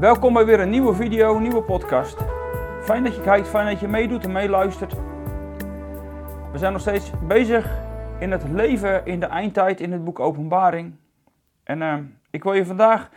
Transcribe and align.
Welkom 0.00 0.32
bij 0.32 0.44
weer 0.44 0.60
een 0.60 0.70
nieuwe 0.70 0.94
video, 0.94 1.36
een 1.36 1.42
nieuwe 1.42 1.62
podcast. 1.62 2.18
Fijn 2.82 3.04
dat 3.04 3.14
je 3.14 3.20
kijkt, 3.20 3.48
fijn 3.48 3.66
dat 3.66 3.80
je 3.80 3.88
meedoet 3.88 4.24
en 4.24 4.32
meeluistert. 4.32 4.94
We 6.52 6.58
zijn 6.58 6.72
nog 6.72 6.80
steeds 6.80 7.10
bezig 7.22 7.70
in 8.18 8.30
het 8.30 8.48
leven 8.48 9.06
in 9.06 9.20
de 9.20 9.26
eindtijd 9.26 9.80
in 9.80 9.92
het 9.92 10.04
boek 10.04 10.20
Openbaring. 10.20 10.94
En 11.64 11.80
uh, 11.80 11.94
ik 12.30 12.42
wil 12.42 12.52
je 12.52 12.66
vandaag 12.66 13.10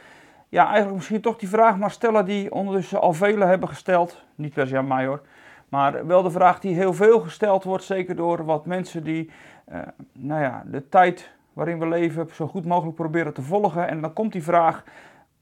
ja, 0.49 0.65
eigenlijk 0.65 0.95
misschien 0.95 1.21
toch 1.21 1.37
die 1.37 1.49
vraag 1.49 1.77
maar 1.77 1.91
stellen 1.91 2.25
die 2.25 2.51
ondertussen 2.51 3.01
al 3.01 3.13
velen 3.13 3.47
hebben 3.47 3.69
gesteld. 3.69 4.23
Niet 4.35 4.53
per 4.53 4.67
se 4.67 4.77
aan 4.77 4.87
mij 4.87 5.05
hoor. 5.05 5.21
Maar 5.69 6.07
wel 6.07 6.23
de 6.23 6.31
vraag 6.31 6.59
die 6.59 6.75
heel 6.75 6.93
veel 6.93 7.19
gesteld 7.19 7.63
wordt, 7.63 7.83
zeker 7.83 8.15
door 8.15 8.45
wat 8.45 8.65
mensen 8.65 9.03
die 9.03 9.31
uh, 9.71 9.79
nou 10.11 10.41
ja, 10.41 10.63
de 10.65 10.89
tijd 10.89 11.31
waarin 11.53 11.79
we 11.79 11.87
leven 11.87 12.27
zo 12.33 12.47
goed 12.47 12.65
mogelijk 12.65 12.95
proberen 12.95 13.33
te 13.33 13.41
volgen. 13.41 13.87
En 13.87 14.01
dan 14.01 14.13
komt 14.13 14.31
die 14.31 14.43
vraag, 14.43 14.83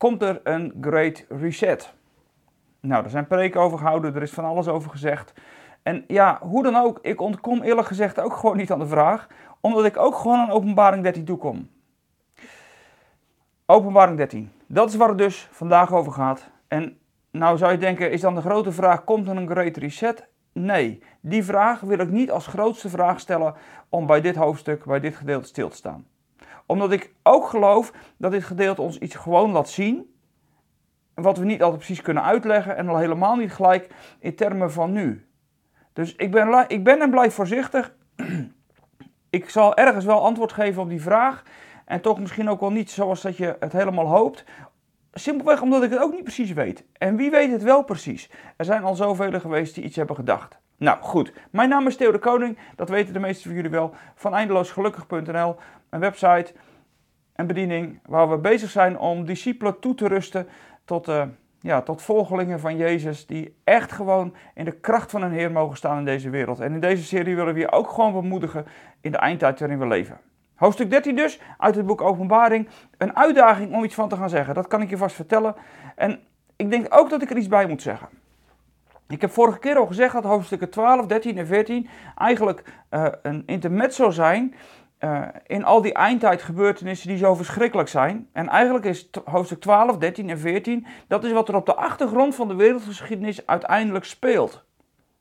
komt 0.01 0.21
er 0.21 0.39
een 0.43 0.73
Great 0.81 1.25
Reset? 1.29 1.93
Nou, 2.79 3.03
er 3.03 3.09
zijn 3.09 3.27
preken 3.27 3.61
over 3.61 3.77
gehouden, 3.77 4.15
er 4.15 4.21
is 4.21 4.31
van 4.31 4.45
alles 4.45 4.67
over 4.67 4.89
gezegd. 4.89 5.33
En 5.83 6.03
ja, 6.07 6.39
hoe 6.41 6.63
dan 6.63 6.75
ook, 6.75 6.99
ik 7.01 7.21
ontkom 7.21 7.61
eerlijk 7.61 7.87
gezegd 7.87 8.19
ook 8.19 8.33
gewoon 8.33 8.57
niet 8.57 8.71
aan 8.71 8.79
de 8.79 8.87
vraag, 8.87 9.27
omdat 9.59 9.85
ik 9.85 9.97
ook 9.97 10.15
gewoon 10.15 10.39
aan 10.39 10.49
openbaring 10.49 11.03
13 11.03 11.25
toekom. 11.25 11.69
Openbaring 13.65 14.17
13, 14.17 14.51
dat 14.67 14.89
is 14.89 14.95
waar 14.95 15.09
het 15.09 15.17
dus 15.17 15.47
vandaag 15.51 15.93
over 15.93 16.11
gaat. 16.11 16.49
En 16.67 16.97
nou 17.31 17.57
zou 17.57 17.71
je 17.71 17.77
denken, 17.77 18.11
is 18.11 18.21
dan 18.21 18.35
de 18.35 18.41
grote 18.41 18.71
vraag, 18.71 19.03
komt 19.03 19.27
er 19.27 19.37
een 19.37 19.49
Great 19.49 19.77
Reset? 19.77 20.27
Nee, 20.51 21.03
die 21.19 21.43
vraag 21.43 21.79
wil 21.79 21.99
ik 21.99 22.09
niet 22.09 22.31
als 22.31 22.47
grootste 22.47 22.89
vraag 22.89 23.19
stellen 23.19 23.55
om 23.89 24.05
bij 24.05 24.21
dit 24.21 24.35
hoofdstuk, 24.35 24.85
bij 24.85 24.99
dit 24.99 25.15
gedeelte 25.15 25.47
stil 25.47 25.69
te 25.69 25.75
staan. 25.75 26.05
Omdat 26.71 26.91
ik 26.91 27.13
ook 27.23 27.47
geloof 27.47 27.93
dat 28.17 28.31
dit 28.31 28.43
gedeelte 28.43 28.81
ons 28.81 28.97
iets 28.97 29.15
gewoon 29.15 29.51
laat 29.51 29.69
zien, 29.69 30.15
wat 31.13 31.37
we 31.37 31.45
niet 31.45 31.61
altijd 31.61 31.77
precies 31.83 32.01
kunnen 32.01 32.23
uitleggen 32.23 32.75
en 32.75 32.89
al 32.89 32.97
helemaal 32.97 33.35
niet 33.35 33.53
gelijk 33.53 33.89
in 34.19 34.35
termen 34.35 34.71
van 34.71 34.91
nu. 34.91 35.27
Dus 35.93 36.15
ik 36.15 36.31
ben, 36.31 36.65
ik 36.67 36.83
ben 36.83 37.01
en 37.01 37.09
blijf 37.09 37.33
voorzichtig. 37.33 37.93
ik 39.29 39.49
zal 39.49 39.75
ergens 39.75 40.05
wel 40.05 40.23
antwoord 40.23 40.51
geven 40.51 40.81
op 40.81 40.89
die 40.89 41.01
vraag. 41.01 41.43
En 41.85 42.01
toch 42.01 42.19
misschien 42.19 42.49
ook 42.49 42.59
wel 42.59 42.71
niet 42.71 42.91
zoals 42.91 43.21
dat 43.21 43.37
je 43.37 43.55
het 43.59 43.71
helemaal 43.71 44.07
hoopt. 44.07 44.43
Simpelweg 45.13 45.61
omdat 45.61 45.83
ik 45.83 45.89
het 45.89 45.99
ook 45.99 46.11
niet 46.11 46.23
precies 46.23 46.51
weet. 46.51 46.85
En 46.97 47.15
wie 47.15 47.31
weet 47.31 47.51
het 47.51 47.63
wel 47.63 47.83
precies? 47.83 48.29
Er 48.57 48.65
zijn 48.65 48.83
al 48.83 48.95
zoveel 48.95 49.39
geweest 49.39 49.75
die 49.75 49.83
iets 49.83 49.95
hebben 49.95 50.15
gedacht. 50.15 50.59
Nou 50.77 51.01
goed, 51.01 51.33
mijn 51.51 51.69
naam 51.69 51.87
is 51.87 51.97
Theo 51.97 52.11
de 52.11 52.19
Koning. 52.19 52.57
Dat 52.75 52.89
weten 52.89 53.13
de 53.13 53.19
meesten 53.19 53.45
van 53.45 53.55
jullie 53.55 53.69
wel. 53.69 53.93
Van 54.15 54.33
eindeloosgelukkig.nl. 54.33 55.55
Een 55.91 55.99
website, 55.99 56.53
een 57.35 57.47
bediening 57.47 57.99
waar 58.05 58.29
we 58.29 58.37
bezig 58.37 58.69
zijn 58.69 58.97
om 58.97 59.25
discipelen 59.25 59.79
toe 59.79 59.95
te 59.95 60.07
rusten 60.07 60.47
tot... 60.85 61.07
Uh, 61.07 61.23
ja, 61.61 61.81
tot 61.81 62.01
volgelingen 62.01 62.59
van 62.59 62.77
Jezus 62.77 63.25
die 63.25 63.55
echt 63.63 63.91
gewoon 63.91 64.33
in 64.53 64.65
de 64.65 64.71
kracht 64.71 65.11
van 65.11 65.21
een 65.21 65.31
Heer 65.31 65.51
mogen 65.51 65.77
staan 65.77 65.97
in 65.97 66.05
deze 66.05 66.29
wereld. 66.29 66.59
En 66.59 66.73
in 66.73 66.79
deze 66.79 67.03
serie 67.03 67.35
willen 67.35 67.53
we 67.53 67.59
je 67.59 67.71
ook 67.71 67.89
gewoon 67.89 68.13
bemoedigen 68.13 68.65
in 69.01 69.11
de 69.11 69.17
eindtijd 69.17 69.59
waarin 69.59 69.79
we 69.79 69.87
leven. 69.87 70.19
Hoofdstuk 70.55 70.89
13 70.89 71.15
dus, 71.15 71.39
uit 71.57 71.75
het 71.75 71.85
boek 71.85 72.01
Openbaring. 72.01 72.67
Een 72.97 73.15
uitdaging 73.15 73.73
om 73.73 73.83
iets 73.83 73.95
van 73.95 74.09
te 74.09 74.15
gaan 74.15 74.29
zeggen, 74.29 74.53
dat 74.53 74.67
kan 74.67 74.81
ik 74.81 74.89
je 74.89 74.97
vast 74.97 75.15
vertellen. 75.15 75.55
En 75.95 76.19
ik 76.55 76.69
denk 76.69 76.85
ook 76.89 77.09
dat 77.09 77.21
ik 77.21 77.29
er 77.29 77.37
iets 77.37 77.47
bij 77.47 77.67
moet 77.67 77.81
zeggen. 77.81 78.07
Ik 79.07 79.21
heb 79.21 79.31
vorige 79.31 79.59
keer 79.59 79.77
al 79.77 79.85
gezegd 79.85 80.13
dat 80.13 80.23
hoofdstukken 80.23 80.69
12, 80.69 81.05
13 81.05 81.37
en 81.37 81.47
14 81.47 81.89
eigenlijk 82.17 82.63
uh, 82.91 83.07
een 83.21 83.43
intermezzo 83.45 84.09
zijn 84.09 84.53
uh, 85.03 85.27
in 85.47 85.63
al 85.63 85.81
die 85.81 85.93
eindtijdgebeurtenissen 85.93 87.07
die 87.07 87.17
zo 87.17 87.35
verschrikkelijk 87.35 87.89
zijn. 87.89 88.27
En 88.33 88.49
eigenlijk 88.49 88.85
is 88.85 89.09
hoofdstuk 89.25 89.61
12, 89.61 89.97
13 89.97 90.29
en 90.29 90.39
14, 90.39 90.85
dat 91.07 91.23
is 91.23 91.31
wat 91.31 91.49
er 91.49 91.55
op 91.55 91.65
de 91.65 91.75
achtergrond 91.75 92.35
van 92.35 92.47
de 92.47 92.55
wereldgeschiedenis 92.55 93.45
uiteindelijk 93.45 94.05
speelt. 94.05 94.65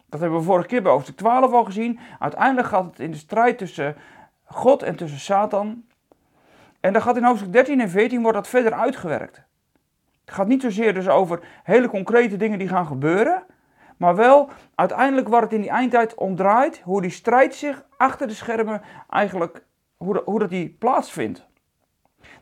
Dat 0.08 0.20
hebben 0.20 0.38
we 0.38 0.44
vorige 0.44 0.66
keer 0.66 0.82
bij 0.82 0.92
hoofdstuk 0.92 1.16
12 1.16 1.52
al 1.52 1.64
gezien. 1.64 1.98
Uiteindelijk 2.18 2.68
gaat 2.68 2.84
het 2.84 2.98
in 2.98 3.10
de 3.10 3.16
strijd 3.16 3.58
tussen 3.58 3.96
God 4.44 4.82
en 4.82 4.96
tussen 4.96 5.20
Satan. 5.20 5.84
En 6.80 6.92
dan 6.92 7.02
gaat 7.02 7.16
in 7.16 7.24
hoofdstuk 7.24 7.52
13 7.52 7.80
en 7.80 7.90
14 7.90 8.22
wordt 8.22 8.36
dat 8.36 8.48
verder 8.48 8.72
uitgewerkt. 8.72 9.42
Het 10.24 10.34
gaat 10.34 10.46
niet 10.46 10.62
zozeer 10.62 10.94
dus 10.94 11.08
over 11.08 11.40
hele 11.62 11.88
concrete 11.88 12.36
dingen 12.36 12.58
die 12.58 12.68
gaan 12.68 12.86
gebeuren, 12.86 13.42
maar 13.96 14.16
wel 14.16 14.50
uiteindelijk 14.74 15.28
waar 15.28 15.42
het 15.42 15.52
in 15.52 15.60
die 15.60 15.70
eindtijd 15.70 16.14
om 16.14 16.36
draait, 16.36 16.80
hoe 16.84 17.02
die 17.02 17.10
strijd 17.10 17.54
zich 17.54 17.84
achter 17.96 18.26
de 18.26 18.34
schermen 18.34 18.82
eigenlijk 19.08 19.64
hoe, 20.04 20.14
dat, 20.14 20.24
hoe 20.24 20.38
dat 20.38 20.50
die 20.50 20.76
plaatsvindt. 20.78 21.48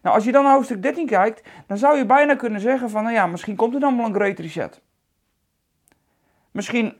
Nou, 0.03 0.15
als 0.15 0.25
je 0.25 0.33
dan 0.33 0.45
naar 0.45 0.55
hoofdstuk 0.55 0.83
13 0.83 1.07
kijkt, 1.07 1.49
dan 1.67 1.79
zou 1.79 1.97
je 1.97 2.07
bijna 2.07 2.35
kunnen 2.35 2.61
zeggen 2.61 2.91
van, 2.91 3.03
nou 3.03 3.15
ja, 3.15 3.27
misschien 3.27 3.57
komt 3.57 3.75
er 3.75 3.81
dan 3.81 3.97
wel 3.97 4.07
een 4.07 4.15
great 4.15 4.39
reset. 4.39 4.83
Misschien 6.51 6.95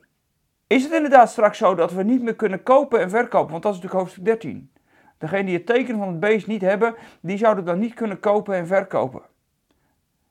is 0.67 0.83
het 0.85 0.93
inderdaad 0.93 1.31
straks 1.31 1.59
zo 1.59 1.75
dat 1.75 1.93
we 1.93 2.03
niet 2.03 2.23
meer 2.23 2.35
kunnen 2.35 2.63
kopen 2.63 3.01
en 3.01 3.11
verkopen, 3.11 3.51
want 3.51 3.63
dat 3.63 3.75
is 3.75 3.79
natuurlijk 3.81 4.05
hoofdstuk 4.05 4.25
13. 4.25 4.73
Degene 5.19 5.45
die 5.45 5.57
het 5.57 5.67
teken 5.67 5.99
van 5.99 6.09
het 6.09 6.21
beest 6.21 6.47
niet 6.47 6.61
hebben, 6.61 6.95
die 7.21 7.39
zouden 7.39 7.65
dan 7.65 7.79
niet 7.79 7.95
kunnen 7.95 8.21
kopen 8.21 8.55
en 8.55 8.67
verkopen. 8.67 9.23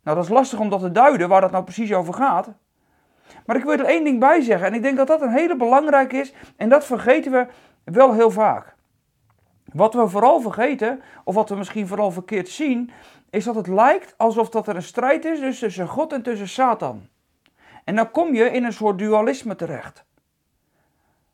Nou, 0.03 0.17
dat 0.17 0.25
is 0.25 0.31
lastig 0.31 0.59
om 0.59 0.69
dat 0.69 0.79
te 0.79 0.91
duiden, 0.91 1.29
waar 1.29 1.41
dat 1.41 1.51
nou 1.51 1.63
precies 1.63 1.93
over 1.93 2.13
gaat. 2.13 2.49
Maar 3.45 3.55
ik 3.55 3.63
wil 3.63 3.73
er 3.73 3.85
één 3.85 4.03
ding 4.03 4.19
bij 4.19 4.41
zeggen, 4.41 4.67
en 4.67 4.73
ik 4.73 4.81
denk 4.81 4.97
dat 4.97 5.07
dat 5.07 5.21
een 5.21 5.33
hele 5.33 5.55
belangrijke 5.55 6.17
is, 6.17 6.33
en 6.55 6.69
dat 6.69 6.85
vergeten 6.85 7.31
we 7.31 7.47
wel 7.83 8.13
heel 8.13 8.31
vaak. 8.31 8.76
Wat 9.73 9.93
we 9.93 10.07
vooral 10.07 10.41
vergeten, 10.41 11.01
of 11.23 11.35
wat 11.35 11.49
we 11.49 11.55
misschien 11.55 11.87
vooral 11.87 12.11
verkeerd 12.11 12.49
zien, 12.49 12.91
is 13.29 13.43
dat 13.43 13.55
het 13.55 13.67
lijkt 13.67 14.13
alsof 14.17 14.49
dat 14.49 14.67
er 14.67 14.75
een 14.75 14.83
strijd 14.83 15.25
is 15.25 15.39
dus 15.39 15.59
tussen 15.59 15.87
God 15.87 16.13
en 16.13 16.21
tussen 16.21 16.47
Satan. 16.47 17.07
En 17.83 17.95
dan 17.95 18.11
kom 18.11 18.33
je 18.33 18.51
in 18.51 18.63
een 18.63 18.73
soort 18.73 18.99
dualisme 18.99 19.55
terecht. 19.55 20.05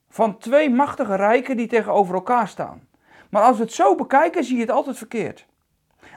Van 0.10 0.38
twee 0.38 0.70
machtige 0.70 1.16
rijken 1.16 1.58
die 1.58 1.68
tegenover 1.68 2.16
elkaar 2.16 2.48
staan. 2.48 2.88
Maar 3.30 3.44
als 3.44 3.58
we 3.58 3.64
het 3.64 3.74
zo 3.74 3.96
bekijken, 3.96 4.44
zie 4.44 4.56
je 4.56 4.62
het 4.62 4.72
altijd 4.72 4.98
verkeerd. 4.98 5.46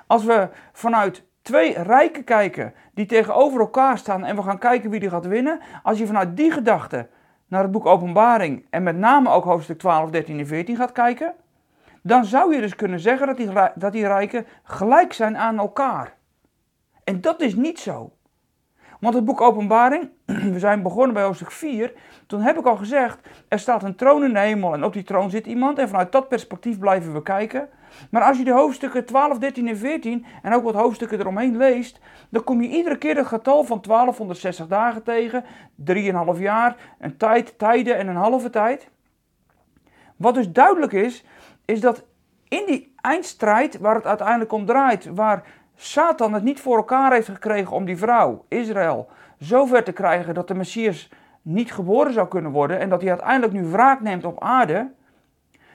Als 0.06 0.24
we 0.24 0.48
vanuit 0.72 1.24
twee 1.42 1.82
rijken 1.82 2.24
kijken 2.24 2.74
die 2.94 3.06
tegenover 3.06 3.60
elkaar 3.60 3.98
staan 3.98 4.24
en 4.24 4.36
we 4.36 4.42
gaan 4.42 4.58
kijken 4.58 4.90
wie 4.90 5.00
die 5.00 5.10
gaat 5.10 5.26
winnen, 5.26 5.60
als 5.82 5.98
je 5.98 6.06
vanuit 6.06 6.36
die 6.36 6.50
gedachte 6.50 7.08
naar 7.46 7.62
het 7.62 7.70
boek 7.70 7.86
Openbaring 7.86 8.66
en 8.70 8.82
met 8.82 8.96
name 8.96 9.30
ook 9.30 9.44
hoofdstuk 9.44 9.78
12, 9.78 10.10
13 10.10 10.38
en 10.38 10.46
14 10.46 10.76
gaat 10.76 10.92
kijken, 10.92 11.34
dan 12.06 12.24
zou 12.24 12.54
je 12.54 12.60
dus 12.60 12.74
kunnen 12.74 13.00
zeggen 13.00 13.26
dat 13.26 13.36
die, 13.36 13.50
dat 13.74 13.92
die 13.92 14.06
rijken 14.06 14.46
gelijk 14.62 15.12
zijn 15.12 15.36
aan 15.36 15.58
elkaar. 15.58 16.14
En 17.04 17.20
dat 17.20 17.40
is 17.40 17.54
niet 17.54 17.78
zo. 17.78 18.12
Want 19.00 19.14
het 19.14 19.24
boek 19.24 19.40
Openbaring, 19.40 20.10
we 20.54 20.58
zijn 20.58 20.82
begonnen 20.82 21.14
bij 21.14 21.22
hoofdstuk 21.22 21.50
4, 21.50 21.92
toen 22.26 22.40
heb 22.40 22.58
ik 22.58 22.66
al 22.66 22.76
gezegd, 22.76 23.28
er 23.48 23.58
staat 23.58 23.82
een 23.82 23.96
troon 23.96 24.24
in 24.24 24.32
de 24.32 24.38
hemel 24.38 24.74
en 24.74 24.84
op 24.84 24.92
die 24.92 25.02
troon 25.02 25.30
zit 25.30 25.46
iemand 25.46 25.78
en 25.78 25.88
vanuit 25.88 26.12
dat 26.12 26.28
perspectief 26.28 26.78
blijven 26.78 27.12
we 27.12 27.22
kijken. 27.22 27.68
Maar 28.10 28.22
als 28.22 28.38
je 28.38 28.44
de 28.44 28.52
hoofdstukken 28.52 29.04
12, 29.04 29.38
13 29.38 29.68
en 29.68 29.76
14 29.76 30.26
en 30.42 30.54
ook 30.54 30.64
wat 30.64 30.74
hoofdstukken 30.74 31.20
eromheen 31.20 31.56
leest, 31.56 32.00
dan 32.28 32.44
kom 32.44 32.62
je 32.62 32.68
iedere 32.68 32.98
keer 32.98 33.16
het 33.16 33.26
getal 33.26 33.64
van 33.64 33.80
1260 33.82 34.66
dagen 34.66 35.02
tegen, 35.02 35.44
3,5 36.34 36.40
jaar, 36.40 36.76
een 36.98 37.16
tijd, 37.16 37.58
tijden 37.58 37.96
en 37.96 38.08
een 38.08 38.16
halve 38.16 38.50
tijd. 38.50 38.88
Wat 40.16 40.34
dus 40.34 40.52
duidelijk 40.52 40.92
is, 40.92 41.24
is 41.66 41.80
dat 41.80 42.04
in 42.48 42.62
die 42.66 42.94
eindstrijd 43.00 43.78
waar 43.78 43.94
het 43.94 44.06
uiteindelijk 44.06 44.52
om 44.52 44.66
draait, 44.66 45.04
waar 45.14 45.44
Satan 45.74 46.32
het 46.32 46.42
niet 46.42 46.60
voor 46.60 46.76
elkaar 46.76 47.12
heeft 47.12 47.28
gekregen 47.28 47.72
om 47.72 47.84
die 47.84 47.96
vrouw, 47.96 48.44
Israël, 48.48 49.08
zover 49.38 49.84
te 49.84 49.92
krijgen 49.92 50.34
dat 50.34 50.48
de 50.48 50.54
Messias 50.54 51.08
niet 51.42 51.72
geboren 51.72 52.12
zou 52.12 52.28
kunnen 52.28 52.50
worden 52.50 52.78
en 52.78 52.88
dat 52.88 53.00
hij 53.00 53.10
uiteindelijk 53.10 53.52
nu 53.52 53.64
wraak 53.64 54.00
neemt 54.00 54.24
op 54.24 54.42
aarde, 54.42 54.92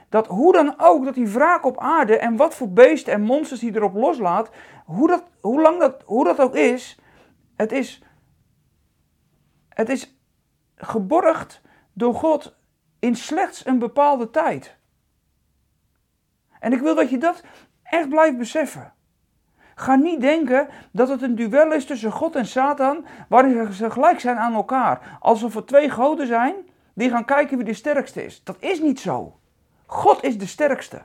dat 0.09 0.27
hoe 0.27 0.53
dan 0.53 0.73
ook, 0.77 1.05
dat 1.05 1.13
die 1.13 1.27
wraak 1.27 1.65
op 1.65 1.79
aarde 1.79 2.17
en 2.17 2.35
wat 2.35 2.55
voor 2.55 2.69
beesten 2.69 3.13
en 3.13 3.21
monsters 3.21 3.61
hij 3.61 3.71
erop 3.71 3.94
loslaat, 3.94 4.49
hoe, 4.85 5.07
dat, 5.07 5.23
hoe 5.41 5.61
lang 5.61 5.79
dat, 5.79 6.01
hoe 6.05 6.23
dat 6.23 6.39
ook 6.39 6.55
is, 6.55 6.99
het 7.55 7.71
is, 7.71 8.03
het 9.69 9.89
is 9.89 10.19
geborgd 10.75 11.61
door 11.94 12.13
God 12.13 12.55
in 12.99 13.15
slechts 13.15 13.65
een 13.65 13.79
bepaalde 13.79 14.29
tijd. 14.29 14.79
En 16.61 16.73
ik 16.73 16.79
wil 16.79 16.95
dat 16.95 17.09
je 17.09 17.17
dat 17.17 17.43
echt 17.83 18.09
blijft 18.09 18.37
beseffen. 18.37 18.93
Ga 19.75 19.95
niet 19.95 20.21
denken 20.21 20.67
dat 20.91 21.09
het 21.09 21.21
een 21.21 21.35
duel 21.35 21.71
is 21.73 21.85
tussen 21.85 22.11
God 22.11 22.35
en 22.35 22.45
Satan, 22.45 23.05
waarin 23.29 23.73
ze 23.73 23.91
gelijk 23.91 24.19
zijn 24.19 24.37
aan 24.37 24.53
elkaar. 24.53 25.17
Alsof 25.19 25.55
er 25.55 25.65
twee 25.65 25.89
goden 25.89 26.27
zijn 26.27 26.55
die 26.93 27.09
gaan 27.09 27.25
kijken 27.25 27.57
wie 27.57 27.65
de 27.65 27.73
sterkste 27.73 28.25
is. 28.25 28.43
Dat 28.43 28.55
is 28.59 28.79
niet 28.79 28.99
zo. 28.99 29.39
God 29.85 30.23
is 30.23 30.37
de 30.37 30.45
sterkste. 30.45 31.01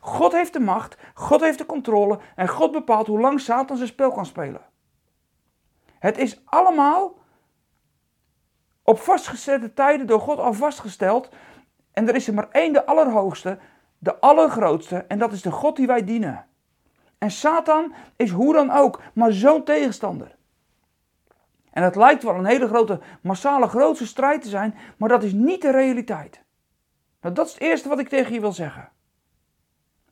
God 0.00 0.32
heeft 0.32 0.52
de 0.52 0.60
macht, 0.60 0.96
God 1.14 1.40
heeft 1.40 1.58
de 1.58 1.66
controle 1.66 2.18
en 2.36 2.48
God 2.48 2.72
bepaalt 2.72 3.06
hoe 3.06 3.20
lang 3.20 3.40
Satan 3.40 3.76
zijn 3.76 3.88
spel 3.88 4.12
kan 4.12 4.26
spelen. 4.26 4.60
Het 5.98 6.18
is 6.18 6.42
allemaal 6.44 7.18
op 8.82 9.00
vastgezette 9.00 9.74
tijden 9.74 10.06
door 10.06 10.20
God 10.20 10.38
al 10.38 10.52
vastgesteld. 10.52 11.28
En 11.92 12.08
er 12.08 12.14
is 12.14 12.28
er 12.28 12.34
maar 12.34 12.48
één, 12.50 12.72
de 12.72 12.86
Allerhoogste, 12.86 13.58
de 13.98 14.20
allergrootste, 14.20 14.96
en 14.96 15.18
dat 15.18 15.32
is 15.32 15.42
de 15.42 15.50
God 15.50 15.76
die 15.76 15.86
wij 15.86 16.04
dienen. 16.04 16.46
En 17.18 17.30
Satan 17.30 17.94
is 18.16 18.30
hoe 18.30 18.52
dan 18.52 18.70
ook, 18.70 19.00
maar 19.12 19.32
zo'n 19.32 19.64
tegenstander. 19.64 20.36
En 21.70 21.82
het 21.82 21.96
lijkt 21.96 22.22
wel 22.22 22.34
een 22.34 22.44
hele 22.44 22.68
grote, 22.68 23.00
massale, 23.20 23.68
grootse 23.68 24.06
strijd 24.06 24.42
te 24.42 24.48
zijn, 24.48 24.74
maar 24.96 25.08
dat 25.08 25.22
is 25.22 25.32
niet 25.32 25.62
de 25.62 25.70
realiteit. 25.70 26.42
Nou, 27.20 27.34
dat 27.34 27.46
is 27.46 27.52
het 27.52 27.62
eerste 27.62 27.88
wat 27.88 27.98
ik 27.98 28.08
tegen 28.08 28.32
je 28.32 28.40
wil 28.40 28.52
zeggen. 28.52 28.88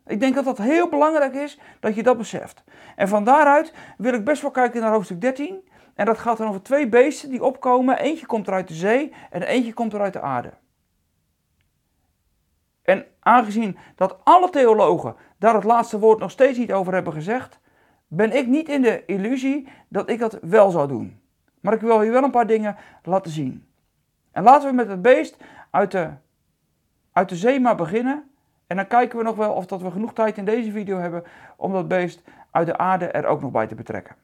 Ik 0.07 0.21
denk 0.21 0.35
dat 0.35 0.45
dat 0.45 0.59
heel 0.59 0.89
belangrijk 0.89 1.35
is 1.35 1.59
dat 1.81 1.95
je 1.95 2.03
dat 2.03 2.19
beseft. 2.19 2.65
En 2.97 3.09
van 3.09 3.25
daaruit 3.25 3.73
wil 3.99 4.13
ik 4.13 4.25
best 4.25 4.43
wel 4.43 4.51
kijken 4.51 4.81
naar 4.81 4.93
hoofdstuk 4.93 5.21
13. 5.21 5.69
En 5.95 6.07
dat 6.07 6.19
gaat 6.19 6.37
dan 6.37 6.49
over 6.49 6.63
twee 6.63 6.89
beesten 6.89 7.31
die 7.31 7.45
opkomen. 7.45 7.99
Eentje 7.99 8.27
komt 8.27 8.47
er 8.47 8.53
uit 8.53 8.69
de 8.69 8.75
zee 8.75 9.13
en 9.31 9.43
eentje 9.43 9.73
komt 9.73 9.93
er 9.93 10.01
uit 10.01 10.13
de 10.13 10.21
aarde. 10.21 10.53
En 13.27 13.33
aangezien 13.33 13.77
dat 13.95 14.17
alle 14.23 14.51
theologen 14.51 15.15
daar 15.39 15.55
het 15.55 15.65
laatste 15.65 15.99
woord 15.99 16.19
nog 16.19 16.31
steeds 16.31 16.59
niet 16.59 16.73
over 16.73 16.93
hebben 16.93 17.13
gezegd, 17.13 17.59
ben 18.07 18.37
ik 18.37 18.47
niet 18.47 18.69
in 18.69 18.83
de 18.83 19.05
illusie 19.07 19.69
dat 19.89 20.11
ik 20.11 20.19
dat 20.19 20.39
wel 20.43 20.71
zou 20.71 20.89
doen. 20.89 21.21
Maar 21.61 21.73
ik 21.73 21.81
wil 21.81 22.03
je 22.03 22.11
wel 22.11 22.23
een 22.23 22.31
paar 22.31 22.47
dingen 22.47 22.77
laten 23.03 23.31
zien. 23.31 23.67
En 24.33 24.43
laten 24.43 24.69
we 24.69 24.75
met 24.75 24.89
het 24.89 25.03
beest 25.03 25.37
uit 25.71 25.91
de, 25.91 26.11
uit 27.13 27.29
de 27.29 27.37
zee 27.37 27.61
maar 27.61 27.77
beginnen. 27.77 28.31
En 28.67 28.77
dan 28.77 28.87
kijken 28.87 29.19
we 29.19 29.25
nog 29.25 29.37
wel 29.37 29.53
of 29.53 29.67
dat 29.67 29.83
we 29.83 29.91
genoeg 29.91 30.13
tijd 30.13 30.37
in 30.37 30.45
deze 30.45 30.71
video 30.71 30.99
hebben 30.99 31.25
om 31.57 31.73
dat 31.73 31.89
beest 31.89 32.23
uit 32.51 32.67
de 32.67 32.79
aarde 32.79 33.07
er 33.07 33.27
ook 33.27 33.41
nog 33.41 33.51
bij 33.51 33.67
te 33.67 33.75
betrekken. 33.75 34.17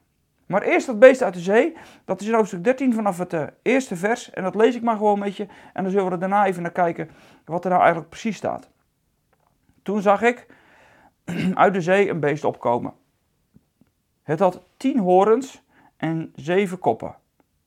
Maar 0.45 0.61
eerst 0.61 0.87
dat 0.87 0.99
beest 0.99 1.23
uit 1.23 1.33
de 1.33 1.39
zee, 1.39 1.75
dat 2.05 2.21
is 2.21 2.27
in 2.27 2.33
hoofdstuk 2.33 2.63
13 2.63 2.93
vanaf 2.93 3.17
het 3.17 3.33
uh, 3.33 3.43
eerste 3.61 3.95
vers. 3.95 4.29
En 4.29 4.43
dat 4.43 4.55
lees 4.55 4.75
ik 4.75 4.81
maar 4.81 4.97
gewoon 4.97 5.19
met 5.19 5.35
je. 5.37 5.47
En 5.73 5.83
dan 5.83 5.91
zullen 5.91 6.05
we 6.07 6.11
er 6.11 6.19
daarna 6.19 6.45
even 6.45 6.61
naar 6.61 6.71
kijken 6.71 7.09
wat 7.45 7.63
er 7.63 7.69
nou 7.69 7.81
eigenlijk 7.81 8.09
precies 8.09 8.37
staat. 8.37 8.71
Toen 9.83 10.01
zag 10.01 10.21
ik 10.21 10.47
uit 11.53 11.73
de 11.73 11.81
zee 11.81 12.09
een 12.09 12.19
beest 12.19 12.43
opkomen. 12.43 12.93
Het 14.23 14.39
had 14.39 14.63
tien 14.77 14.99
horens 14.99 15.61
en 15.97 16.31
zeven 16.35 16.79
koppen. 16.79 17.15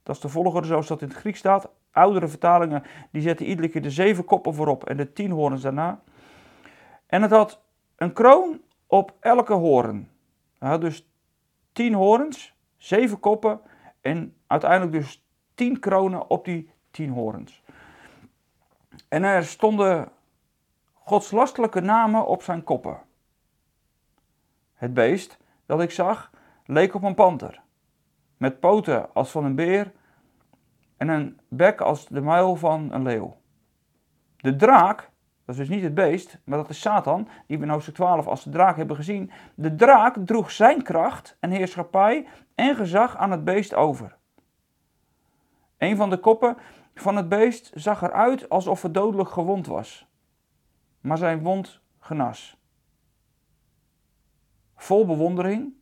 Dat 0.03 0.15
is 0.15 0.21
de 0.21 0.29
volgorde 0.29 0.67
zoals 0.67 0.87
dat 0.87 1.01
in 1.01 1.07
het 1.07 1.17
Grieks 1.17 1.39
staat. 1.39 1.69
Oudere 1.91 2.27
vertalingen 2.27 2.83
die 3.11 3.21
zetten 3.21 3.45
iedere 3.45 3.67
keer 3.67 3.81
de 3.81 3.91
zeven 3.91 4.25
koppen 4.25 4.53
voorop 4.53 4.85
en 4.85 4.97
de 4.97 5.13
tien 5.13 5.31
horens 5.31 5.61
daarna. 5.61 6.01
En 7.05 7.21
het 7.21 7.31
had 7.31 7.61
een 7.95 8.13
kroon 8.13 8.61
op 8.87 9.13
elke 9.19 9.53
hoorn. 9.53 10.09
Het 10.57 10.69
had 10.69 10.81
dus 10.81 11.09
tien 11.71 11.93
horens, 11.93 12.53
zeven 12.77 13.19
koppen 13.19 13.61
en 14.01 14.35
uiteindelijk 14.47 14.91
dus 14.91 15.25
tien 15.55 15.79
kronen 15.79 16.29
op 16.29 16.45
die 16.45 16.69
tien 16.91 17.09
horens. 17.09 17.63
En 19.07 19.23
er 19.23 19.45
stonden 19.45 20.11
godslastelijke 21.07 21.81
namen 21.81 22.25
op 22.25 22.43
zijn 22.43 22.63
koppen. 22.63 22.99
Het 24.73 24.93
beest 24.93 25.37
dat 25.65 25.81
ik 25.81 25.91
zag 25.91 26.31
leek 26.65 26.93
op 26.93 27.03
een 27.03 27.15
panter, 27.15 27.61
met 28.37 28.59
poten 28.59 29.13
als 29.13 29.31
van 29.31 29.45
een 29.45 29.55
beer 29.55 29.91
en 30.97 31.07
een 31.07 31.39
bek 31.47 31.81
als 31.81 32.07
de 32.07 32.21
muil 32.21 32.55
van 32.55 32.91
een 32.91 33.03
leeuw. 33.03 33.37
De 34.37 34.55
draak, 34.55 34.99
dat 35.45 35.55
is 35.55 35.67
dus 35.67 35.69
niet 35.69 35.83
het 35.83 35.93
beest, 35.93 36.39
maar 36.43 36.57
dat 36.57 36.69
is 36.69 36.81
Satan, 36.81 37.27
die 37.47 37.57
we 37.57 37.63
in 37.63 37.69
hoofdstuk 37.69 37.95
12 37.95 38.27
als 38.27 38.43
de 38.43 38.49
draak 38.49 38.77
hebben 38.77 38.95
gezien. 38.95 39.31
De 39.55 39.75
draak 39.75 40.17
droeg 40.25 40.51
zijn 40.51 40.83
kracht 40.83 41.37
en 41.39 41.51
heerschappij 41.51 42.27
en 42.55 42.75
gezag 42.75 43.17
aan 43.17 43.31
het 43.31 43.43
beest 43.43 43.73
over. 43.73 44.17
Een 45.77 45.95
van 45.95 46.09
de 46.09 46.19
koppen 46.19 46.57
van 46.95 47.15
het 47.15 47.29
beest 47.29 47.71
zag 47.73 48.01
eruit 48.01 48.49
alsof 48.49 48.81
het 48.81 48.93
dodelijk 48.93 49.29
gewond 49.29 49.67
was, 49.67 50.06
maar 51.07 51.17
zijn 51.17 51.43
wond 51.43 51.81
genas. 51.99 52.57
Vol 54.75 55.05
bewondering 55.05 55.73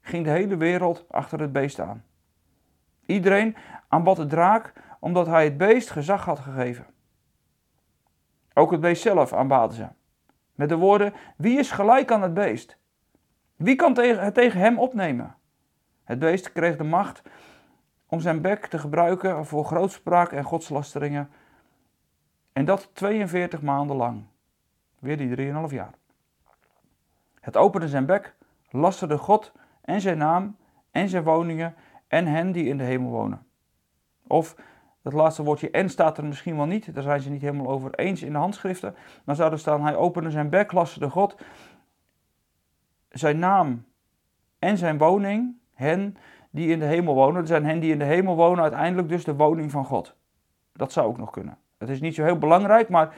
ging 0.00 0.24
de 0.24 0.30
hele 0.30 0.56
wereld 0.56 1.04
achter 1.08 1.40
het 1.40 1.52
beest 1.52 1.80
aan. 1.80 2.04
Iedereen 3.06 3.56
aanbad 3.88 4.16
de 4.16 4.26
draak 4.26 4.72
omdat 5.00 5.26
hij 5.26 5.44
het 5.44 5.56
beest 5.56 5.90
gezag 5.90 6.24
had 6.24 6.38
gegeven. 6.38 6.86
Ook 8.54 8.70
het 8.70 8.80
beest 8.80 9.02
zelf 9.02 9.32
aanbaden 9.32 9.76
ze. 9.76 9.86
Met 10.54 10.68
de 10.68 10.76
woorden: 10.76 11.12
Wie 11.36 11.58
is 11.58 11.70
gelijk 11.70 12.10
aan 12.10 12.22
het 12.22 12.34
beest? 12.34 12.78
Wie 13.56 13.76
kan 13.76 13.98
het 13.98 14.34
tegen 14.34 14.60
hem 14.60 14.78
opnemen? 14.78 15.34
Het 16.04 16.18
beest 16.18 16.52
kreeg 16.52 16.76
de 16.76 16.84
macht 16.84 17.22
om 18.06 18.20
zijn 18.20 18.40
bek 18.40 18.66
te 18.66 18.78
gebruiken 18.78 19.46
voor 19.46 19.64
grootspraak 19.64 20.32
en 20.32 20.44
godslasteringen. 20.44 21.30
En 22.52 22.64
dat 22.64 22.90
42 22.94 23.62
maanden 23.62 23.96
lang. 23.96 24.24
Weer 25.06 25.16
die 25.16 25.52
3,5 25.68 25.74
jaar. 25.74 25.94
Het 27.40 27.56
opende 27.56 27.88
zijn 27.88 28.06
bek, 28.06 28.34
lasterde 28.70 29.18
God 29.18 29.52
en 29.80 30.00
zijn 30.00 30.18
naam 30.18 30.56
en 30.90 31.08
zijn 31.08 31.22
woningen 31.22 31.74
en 32.08 32.26
hen 32.26 32.52
die 32.52 32.64
in 32.64 32.78
de 32.78 32.84
hemel 32.84 33.10
wonen. 33.10 33.46
Of 34.26 34.56
dat 35.02 35.12
laatste 35.12 35.42
woordje 35.42 35.70
en 35.70 35.88
staat 35.88 36.18
er 36.18 36.24
misschien 36.24 36.56
wel 36.56 36.66
niet, 36.66 36.94
daar 36.94 37.02
zijn 37.02 37.20
ze 37.20 37.30
niet 37.30 37.40
helemaal 37.40 37.68
over 37.68 37.94
eens 37.94 38.22
in 38.22 38.32
de 38.32 38.38
handschriften. 38.38 38.94
Dan 39.24 39.36
zou 39.36 39.52
er 39.52 39.58
staan, 39.58 39.82
hij 39.82 39.96
opende 39.96 40.30
zijn 40.30 40.48
bek, 40.48 40.70
de 40.70 41.10
God, 41.10 41.36
zijn 43.08 43.38
naam 43.38 43.84
en 44.58 44.78
zijn 44.78 44.98
woning, 44.98 45.56
hen 45.74 46.16
die 46.50 46.68
in 46.68 46.78
de 46.78 46.84
hemel 46.84 47.14
wonen. 47.14 47.40
Er 47.40 47.46
zijn 47.46 47.64
hen 47.64 47.80
die 47.80 47.92
in 47.92 47.98
de 47.98 48.04
hemel 48.04 48.36
wonen, 48.36 48.62
uiteindelijk 48.62 49.08
dus 49.08 49.24
de 49.24 49.36
woning 49.36 49.70
van 49.70 49.84
God. 49.84 50.16
Dat 50.72 50.92
zou 50.92 51.06
ook 51.06 51.18
nog 51.18 51.30
kunnen. 51.30 51.58
Het 51.78 51.88
is 51.88 52.00
niet 52.00 52.14
zo 52.14 52.24
heel 52.24 52.38
belangrijk, 52.38 52.88
maar 52.88 53.14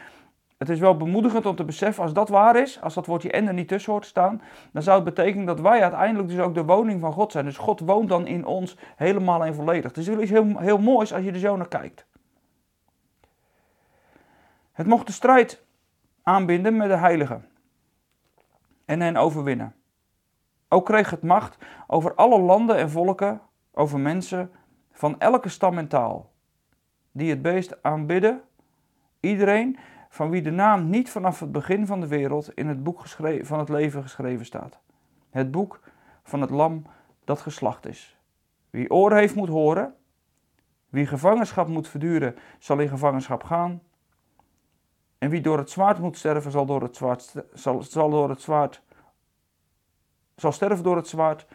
het 0.59 0.69
is 0.69 0.79
wel 0.79 0.97
bemoedigend 0.97 1.47
om 1.47 1.57
te 1.57 1.65
beseffen, 1.65 2.03
als 2.03 2.13
dat 2.13 2.29
waar 2.29 2.57
is, 2.57 2.81
als 2.81 2.95
dat 2.95 3.07
woordje 3.07 3.31
en 3.31 3.47
er 3.47 3.53
niet 3.53 3.69
tussen 3.69 3.93
hoort 3.93 4.07
staan, 4.07 4.43
dan 4.73 4.83
zou 4.83 4.97
het 4.97 5.15
betekenen 5.15 5.47
dat 5.47 5.61
wij 5.61 5.83
uiteindelijk 5.83 6.29
dus 6.29 6.39
ook 6.39 6.55
de 6.55 6.65
woning 6.65 7.01
van 7.01 7.13
God 7.13 7.33
zijn. 7.33 7.45
Dus 7.45 7.57
God 7.57 7.81
woont 7.81 8.09
dan 8.09 8.27
in 8.27 8.47
ons 8.47 8.77
helemaal 8.97 9.45
en 9.45 9.55
volledig. 9.55 9.95
Het 9.95 10.09
is 10.09 10.31
heel, 10.31 10.59
heel 10.59 10.79
moois 10.79 11.13
als 11.13 11.25
je 11.25 11.33
er 11.33 11.39
zo 11.39 11.57
naar 11.57 11.69
kijkt. 11.69 12.07
Het 14.73 14.87
mocht 14.87 15.07
de 15.07 15.13
strijd 15.13 15.65
aanbinden 16.23 16.77
met 16.77 16.89
de 16.89 16.97
heiligen 16.97 17.49
en 18.85 19.01
hen 19.01 19.17
overwinnen. 19.17 19.75
Ook 20.69 20.87
kreeg 20.87 21.11
het 21.11 21.23
macht 21.23 21.59
over 21.87 22.15
alle 22.15 22.41
landen 22.41 22.77
en 22.77 22.91
volken, 22.91 23.41
over 23.73 24.01
mensen 24.01 24.51
van 24.93 25.21
elke 25.21 25.49
stam 25.49 25.79
en 25.79 25.89
taal, 25.89 26.31
die 27.13 27.31
het 27.31 27.43
beest 27.43 27.83
aanbidden. 27.83 28.43
Iedereen 29.21 29.79
van 30.19 30.31
wie 30.31 30.43
de 30.43 30.51
naam 30.51 30.91
niet 30.91 31.11
vanaf 31.11 31.41
het 31.41 31.53
begin 31.53 31.87
van 31.87 32.01
de 32.01 32.07
wereld 32.07 32.55
in 32.55 32.69
het 32.69 32.83
boek 32.83 33.07
van 33.43 33.59
het 33.59 33.69
leven 33.69 34.03
geschreven 34.03 34.47
staat. 34.47 34.79
Het 35.31 35.51
boek 35.51 35.81
van 36.23 36.41
het 36.41 36.51
lam 36.51 36.83
dat 37.25 37.41
geslacht 37.41 37.87
is. 37.87 38.19
Wie 38.71 38.91
oren 38.91 39.19
heeft 39.19 39.35
moet 39.35 39.49
horen, 39.49 39.95
wie 40.89 41.07
gevangenschap 41.07 41.69
moet 41.69 41.89
verduren, 41.89 42.35
zal 42.59 42.79
in 42.79 42.89
gevangenschap 42.89 43.45
gaan. 43.45 43.83
En 45.19 45.31
wie 45.31 45.41
door 45.41 45.59
het 45.59 45.71
zwaard 45.71 45.99
moet 45.99 46.17
sterven, 46.17 46.51
zal, 46.51 46.67
door 46.67 46.83
het 46.83 46.97
zwaard, 46.97 47.35
zal, 47.53 47.83
zal, 47.83 48.11
door 48.11 48.29
het 48.29 48.41
zwaard, 48.41 48.83
zal 50.37 50.53
sterven 50.53 50.85
door 50.85 50.97
het 50.97 51.09
zwaard. 51.09 51.47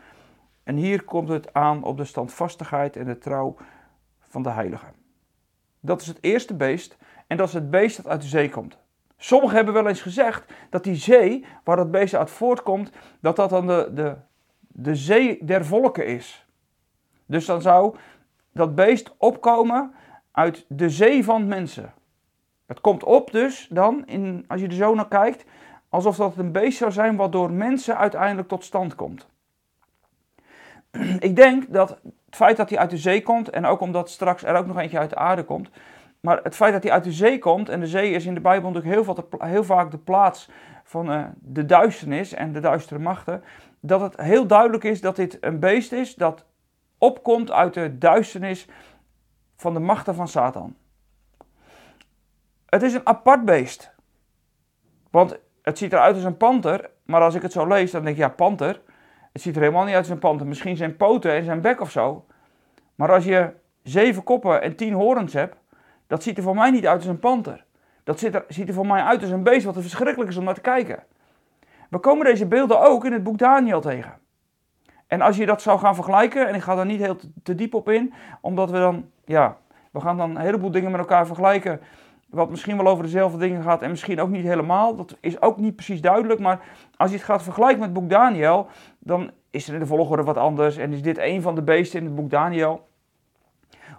En 0.63 0.75
hier 0.75 1.03
komt 1.03 1.29
het 1.29 1.53
aan 1.53 1.83
op 1.83 1.97
de 1.97 2.05
standvastigheid 2.05 2.95
en 2.95 3.05
de 3.05 3.17
trouw 3.17 3.55
van 4.19 4.43
de 4.43 4.49
heiligen. 4.49 4.93
Dat 5.79 6.01
is 6.01 6.07
het 6.07 6.17
eerste 6.21 6.53
beest 6.53 6.97
en 7.33 7.39
dat 7.39 7.47
is 7.47 7.53
het 7.53 7.69
beest 7.69 7.95
dat 7.95 8.07
uit 8.07 8.21
de 8.21 8.27
zee 8.27 8.49
komt. 8.49 8.77
Sommigen 9.17 9.55
hebben 9.55 9.73
wel 9.73 9.87
eens 9.87 10.01
gezegd 10.01 10.53
dat 10.69 10.83
die 10.83 10.95
zee, 10.95 11.45
waar 11.63 11.75
dat 11.75 11.91
beest 11.91 12.15
uit 12.15 12.29
voortkomt, 12.29 12.91
dat 13.19 13.35
dat 13.35 13.49
dan 13.49 13.67
de, 13.67 13.91
de, 13.93 14.15
de 14.67 14.95
zee 14.95 15.45
der 15.45 15.65
volken 15.65 16.05
is. 16.05 16.45
Dus 17.25 17.45
dan 17.45 17.61
zou 17.61 17.95
dat 18.51 18.75
beest 18.75 19.13
opkomen 19.17 19.93
uit 20.31 20.65
de 20.67 20.89
zee 20.89 21.23
van 21.23 21.47
mensen. 21.47 21.93
Het 22.65 22.81
komt 22.81 23.03
op 23.03 23.31
dus 23.31 23.67
dan, 23.69 24.07
in, 24.07 24.45
als 24.47 24.61
je 24.61 24.67
er 24.67 24.73
zo 24.73 24.95
naar 24.95 25.07
kijkt, 25.07 25.45
alsof 25.89 26.15
dat 26.15 26.37
een 26.37 26.51
beest 26.51 26.77
zou 26.77 26.91
zijn 26.91 27.15
wat 27.15 27.31
door 27.31 27.51
mensen 27.51 27.97
uiteindelijk 27.97 28.47
tot 28.47 28.63
stand 28.63 28.95
komt. 28.95 29.27
Ik 31.19 31.35
denk 31.35 31.73
dat 31.73 31.89
het 31.89 32.35
feit 32.35 32.57
dat 32.57 32.69
hij 32.69 32.79
uit 32.79 32.89
de 32.89 32.97
zee 32.97 33.21
komt, 33.21 33.49
en 33.49 33.65
ook 33.65 33.79
omdat 33.79 34.09
straks 34.09 34.43
er 34.43 34.55
ook 34.55 34.67
nog 34.67 34.77
eentje 34.77 34.99
uit 34.99 35.09
de 35.09 35.15
aarde 35.15 35.43
komt, 35.43 35.69
maar 36.25 36.39
het 36.43 36.55
feit 36.55 36.73
dat 36.73 36.83
hij 36.83 36.91
uit 36.91 37.03
de 37.03 37.11
zee 37.11 37.39
komt, 37.39 37.69
en 37.69 37.79
de 37.79 37.87
zee 37.87 38.11
is 38.11 38.25
in 38.25 38.33
de 38.33 38.41
Bijbel 38.41 38.71
natuurlijk 38.71 39.05
heel, 39.05 39.47
heel 39.49 39.63
vaak 39.63 39.91
de 39.91 39.97
plaats 39.97 40.49
van 40.83 41.11
uh, 41.11 41.25
de 41.39 41.65
duisternis 41.65 42.33
en 42.33 42.51
de 42.51 42.59
duistere 42.59 42.99
machten, 42.99 43.43
dat 43.79 44.01
het 44.01 44.21
heel 44.21 44.47
duidelijk 44.47 44.83
is 44.83 45.01
dat 45.01 45.15
dit 45.15 45.37
een 45.41 45.59
beest 45.59 45.91
is 45.91 46.15
dat 46.15 46.45
opkomt 46.97 47.51
uit 47.51 47.73
de 47.73 47.97
duisternis 47.97 48.67
van 49.55 49.73
de 49.73 49.79
machten 49.79 50.15
van 50.15 50.27
Satan. 50.27 50.75
Het 52.65 52.81
is 52.81 52.93
een 52.93 53.07
apart 53.07 53.45
beest. 53.45 53.91
Want 55.11 55.39
het 55.61 55.77
ziet 55.77 55.93
eruit 55.93 56.15
als 56.15 56.23
een 56.23 56.37
panter, 56.37 56.89
maar 57.05 57.21
als 57.21 57.35
ik 57.35 57.41
het 57.41 57.51
zo 57.51 57.67
lees, 57.67 57.91
dan 57.91 58.03
denk 58.03 58.15
ik, 58.15 58.21
ja, 58.21 58.29
panter. 58.29 58.81
Het 59.31 59.41
ziet 59.41 59.55
er 59.55 59.61
helemaal 59.61 59.83
niet 59.83 59.93
uit 59.93 60.03
als 60.03 60.13
een 60.13 60.19
panter. 60.19 60.47
Misschien 60.47 60.77
zijn 60.77 60.97
poten 60.97 61.31
en 61.31 61.43
zijn 61.43 61.61
bek 61.61 61.81
of 61.81 61.91
zo. 61.91 62.25
Maar 62.95 63.11
als 63.11 63.23
je 63.23 63.53
zeven 63.81 64.23
koppen 64.23 64.61
en 64.61 64.75
tien 64.75 64.93
horens 64.93 65.33
hebt, 65.33 65.61
dat 66.07 66.23
ziet 66.23 66.37
er 66.37 66.43
voor 66.43 66.55
mij 66.55 66.71
niet 66.71 66.87
uit 66.87 66.97
als 66.97 67.07
een 67.07 67.19
panter. 67.19 67.65
Dat 68.03 68.19
ziet 68.19 68.35
er, 68.35 68.45
ziet 68.47 68.67
er 68.67 68.73
voor 68.73 68.87
mij 68.87 69.01
uit 69.01 69.21
als 69.21 69.31
een 69.31 69.43
beest 69.43 69.65
wat 69.65 69.75
er 69.75 69.81
verschrikkelijk 69.81 70.29
is 70.29 70.37
om 70.37 70.43
naar 70.43 70.53
te 70.53 70.61
kijken. 70.61 71.03
We 71.89 71.99
komen 71.99 72.25
deze 72.25 72.45
beelden 72.45 72.81
ook 72.81 73.05
in 73.05 73.13
het 73.13 73.23
boek 73.23 73.37
Daniel 73.37 73.81
tegen. 73.81 74.13
En 75.07 75.21
als 75.21 75.37
je 75.37 75.45
dat 75.45 75.61
zou 75.61 75.79
gaan 75.79 75.95
vergelijken, 75.95 76.47
en 76.47 76.55
ik 76.55 76.61
ga 76.61 76.75
daar 76.75 76.85
niet 76.85 76.99
heel 76.99 77.17
te, 77.43 77.55
diep 77.55 77.73
op 77.73 77.89
in, 77.89 78.13
omdat 78.41 78.71
we 78.71 78.77
dan, 78.77 79.09
ja, 79.25 79.57
we 79.91 79.99
gaan 80.01 80.17
dan 80.17 80.29
een 80.29 80.41
heleboel 80.41 80.71
dingen 80.71 80.91
met 80.91 80.99
elkaar 80.99 81.25
vergelijken, 81.25 81.79
wat 82.29 82.49
misschien 82.49 82.77
wel 82.77 82.87
over 82.87 83.03
dezelfde 83.03 83.37
dingen 83.37 83.63
gaat 83.63 83.81
en 83.81 83.89
misschien 83.89 84.21
ook 84.21 84.29
niet 84.29 84.45
helemaal. 84.45 84.95
Dat 84.95 85.17
is 85.19 85.41
ook 85.41 85.57
niet 85.57 85.75
precies 85.75 86.01
duidelijk, 86.01 86.39
maar 86.39 86.59
als 86.95 87.09
je 87.09 87.15
het 87.15 87.25
gaat 87.25 87.43
vergelijken 87.43 87.79
met 87.79 87.89
het 87.89 87.99
boek 87.99 88.09
Daniel, 88.09 88.67
dan 88.99 89.31
is 89.49 89.67
er 89.67 89.73
in 89.73 89.79
de 89.79 89.85
volgorde 89.85 90.23
wat 90.23 90.37
anders 90.37 90.77
en 90.77 90.93
is 90.93 91.01
dit 91.01 91.17
een 91.17 91.41
van 91.41 91.55
de 91.55 91.61
beesten 91.61 91.99
in 91.99 92.05
het 92.05 92.15
boek 92.15 92.29
Daniel. 92.29 92.87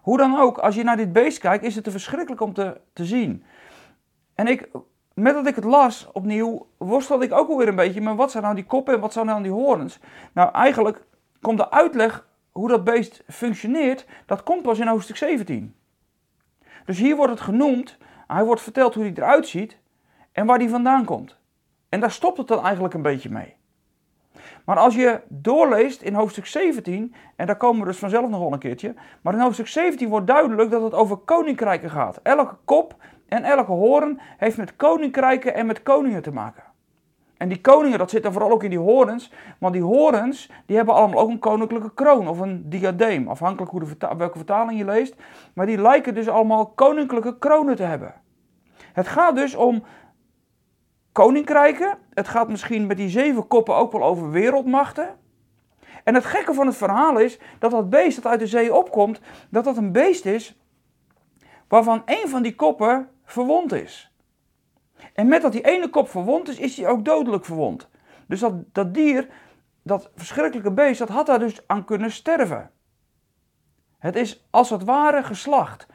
Hoe 0.04 0.16
dan 0.16 0.38
ook, 0.38 0.58
als 0.58 0.74
je 0.74 0.82
naar 0.82 0.96
dit 0.96 1.12
beest 1.12 1.38
kijkt, 1.38 1.64
is 1.64 1.74
het 1.74 1.84
te 1.84 1.90
verschrikkelijk 1.90 2.40
om 2.40 2.52
te, 2.52 2.80
te 2.92 3.04
zien. 3.04 3.44
En 4.34 4.46
ik, 4.46 4.68
met 5.14 5.34
dat 5.34 5.46
ik 5.46 5.54
het 5.54 5.64
las 5.64 6.08
opnieuw, 6.12 6.66
worstelde 6.76 7.24
ik 7.24 7.32
ook 7.32 7.48
alweer 7.48 7.68
een 7.68 7.76
beetje 7.76 8.00
met 8.00 8.16
wat 8.16 8.30
zijn 8.30 8.42
nou 8.42 8.54
die 8.54 8.64
koppen 8.64 8.94
en 8.94 9.00
wat 9.00 9.12
zijn 9.12 9.26
nou 9.26 9.42
die 9.42 9.52
horens. 9.52 9.98
Nou, 10.32 10.52
eigenlijk 10.52 11.04
komt 11.40 11.58
de 11.58 11.70
uitleg 11.70 12.26
hoe 12.52 12.68
dat 12.68 12.84
beest 12.84 13.22
functioneert, 13.28 14.06
dat 14.26 14.42
komt 14.42 14.62
pas 14.62 14.78
in 14.78 14.86
hoofdstuk 14.86 15.16
17. 15.16 15.74
Dus 16.84 16.98
hier 16.98 17.16
wordt 17.16 17.32
het 17.32 17.40
genoemd, 17.40 17.98
hij 18.26 18.44
wordt 18.44 18.62
verteld 18.62 18.94
hoe 18.94 19.04
hij 19.04 19.12
eruit 19.14 19.46
ziet 19.46 19.78
en 20.32 20.46
waar 20.46 20.58
hij 20.58 20.68
vandaan 20.68 21.04
komt. 21.04 21.36
En 21.88 22.00
daar 22.00 22.10
stopt 22.10 22.38
het 22.38 22.48
dan 22.48 22.64
eigenlijk 22.64 22.94
een 22.94 23.02
beetje 23.02 23.30
mee. 23.30 23.56
Maar 24.64 24.76
als 24.76 24.94
je 24.94 25.20
doorleest 25.28 26.02
in 26.02 26.14
hoofdstuk 26.14 26.46
17, 26.46 27.14
en 27.36 27.46
daar 27.46 27.56
komen 27.56 27.80
we 27.80 27.86
dus 27.86 27.98
vanzelf 27.98 28.28
nog 28.28 28.40
wel 28.40 28.52
een 28.52 28.58
keertje, 28.58 28.94
maar 29.22 29.34
in 29.34 29.40
hoofdstuk 29.40 29.68
17 29.68 30.08
wordt 30.08 30.26
duidelijk 30.26 30.70
dat 30.70 30.82
het 30.82 30.94
over 30.94 31.16
koninkrijken 31.16 31.90
gaat. 31.90 32.20
Elke 32.22 32.56
kop 32.64 32.94
en 33.28 33.44
elke 33.44 33.72
hoorn 33.72 34.20
heeft 34.36 34.56
met 34.56 34.76
koninkrijken 34.76 35.54
en 35.54 35.66
met 35.66 35.82
koningen 35.82 36.22
te 36.22 36.32
maken. 36.32 36.62
En 37.36 37.48
die 37.48 37.60
koningen, 37.60 37.98
dat 37.98 38.10
zit 38.10 38.22
dan 38.22 38.32
vooral 38.32 38.50
ook 38.50 38.62
in 38.62 38.70
die 38.70 38.78
horens, 38.78 39.32
want 39.58 39.72
die 39.72 39.82
horens, 39.82 40.50
die 40.66 40.76
hebben 40.76 40.94
allemaal 40.94 41.20
ook 41.20 41.30
een 41.30 41.38
koninklijke 41.38 41.94
kroon 41.94 42.28
of 42.28 42.38
een 42.40 42.68
diadeem, 42.68 43.28
afhankelijk 43.28 43.70
hoe 43.70 43.80
de 43.80 44.16
welke 44.16 44.36
vertaling 44.36 44.78
je 44.78 44.84
leest. 44.84 45.14
Maar 45.54 45.66
die 45.66 45.80
lijken 45.80 46.14
dus 46.14 46.28
allemaal 46.28 46.66
koninklijke 46.66 47.38
kronen 47.38 47.76
te 47.76 47.82
hebben. 47.82 48.14
Het 48.92 49.08
gaat 49.08 49.36
dus 49.36 49.54
om 49.54 49.84
koninkrijken. 51.14 51.98
Het 52.14 52.28
gaat 52.28 52.48
misschien 52.48 52.86
met 52.86 52.96
die 52.96 53.08
zeven 53.08 53.46
koppen 53.46 53.74
ook 53.74 53.92
wel 53.92 54.02
over 54.02 54.30
wereldmachten. 54.30 55.18
En 56.04 56.14
het 56.14 56.24
gekke 56.24 56.54
van 56.54 56.66
het 56.66 56.76
verhaal 56.76 57.18
is 57.18 57.38
dat 57.58 57.70
dat 57.70 57.90
beest 57.90 58.16
dat 58.22 58.26
uit 58.32 58.40
de 58.40 58.46
zee 58.46 58.74
opkomt, 58.74 59.20
dat 59.50 59.64
dat 59.64 59.76
een 59.76 59.92
beest 59.92 60.26
is 60.26 60.58
waarvan 61.68 62.02
een 62.04 62.28
van 62.28 62.42
die 62.42 62.54
koppen 62.54 63.08
verwond 63.24 63.72
is. 63.72 64.12
En 65.14 65.28
met 65.28 65.42
dat 65.42 65.52
die 65.52 65.66
ene 65.66 65.88
kop 65.88 66.08
verwond 66.08 66.48
is, 66.48 66.58
is 66.58 66.76
hij 66.76 66.88
ook 66.88 67.04
dodelijk 67.04 67.44
verwond. 67.44 67.88
Dus 68.26 68.40
dat, 68.40 68.52
dat 68.72 68.94
dier, 68.94 69.28
dat 69.82 70.10
verschrikkelijke 70.14 70.72
beest, 70.72 70.98
dat 70.98 71.08
had 71.08 71.26
daar 71.26 71.38
dus 71.38 71.66
aan 71.66 71.84
kunnen 71.84 72.10
sterven. 72.10 72.70
Het 73.98 74.16
is 74.16 74.46
als 74.50 74.70
het 74.70 74.84
ware 74.84 75.22
geslacht. 75.22 75.86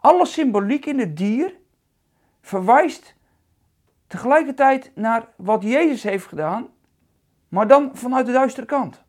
Alle 0.00 0.26
symboliek 0.26 0.86
in 0.86 0.98
het 0.98 1.16
dier 1.16 1.54
verwijst 2.40 3.16
tegelijkertijd 4.08 4.90
naar 4.94 5.28
wat 5.36 5.62
Jezus 5.62 6.02
heeft 6.02 6.26
gedaan, 6.26 6.68
maar 7.48 7.66
dan 7.66 7.90
vanuit 7.92 8.26
de 8.26 8.32
duistere 8.32 8.66
kant. 8.66 9.02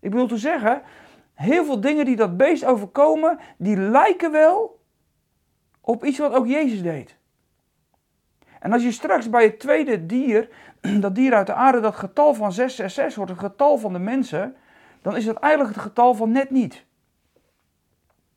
Ik 0.00 0.10
bedoel 0.10 0.26
te 0.26 0.36
zeggen, 0.36 0.82
heel 1.34 1.64
veel 1.64 1.80
dingen 1.80 2.04
die 2.04 2.16
dat 2.16 2.36
beest 2.36 2.64
overkomen, 2.64 3.38
die 3.56 3.76
lijken 3.76 4.32
wel 4.32 4.80
op 5.80 6.04
iets 6.04 6.18
wat 6.18 6.32
ook 6.32 6.46
Jezus 6.46 6.82
deed. 6.82 7.16
En 8.60 8.72
als 8.72 8.82
je 8.82 8.92
straks 8.92 9.30
bij 9.30 9.44
het 9.44 9.60
tweede 9.60 10.06
dier, 10.06 10.48
dat 11.00 11.14
dier 11.14 11.34
uit 11.34 11.46
de 11.46 11.54
aarde, 11.54 11.80
dat 11.80 11.96
getal 11.96 12.34
van 12.34 12.52
666 12.52 13.16
wordt 13.16 13.30
het 13.30 13.50
getal 13.50 13.78
van 13.78 13.92
de 13.92 13.98
mensen, 13.98 14.56
dan 15.02 15.16
is 15.16 15.24
dat 15.24 15.36
eigenlijk 15.36 15.74
het 15.74 15.84
getal 15.84 16.14
van 16.14 16.32
net 16.32 16.50
niet. 16.50 16.84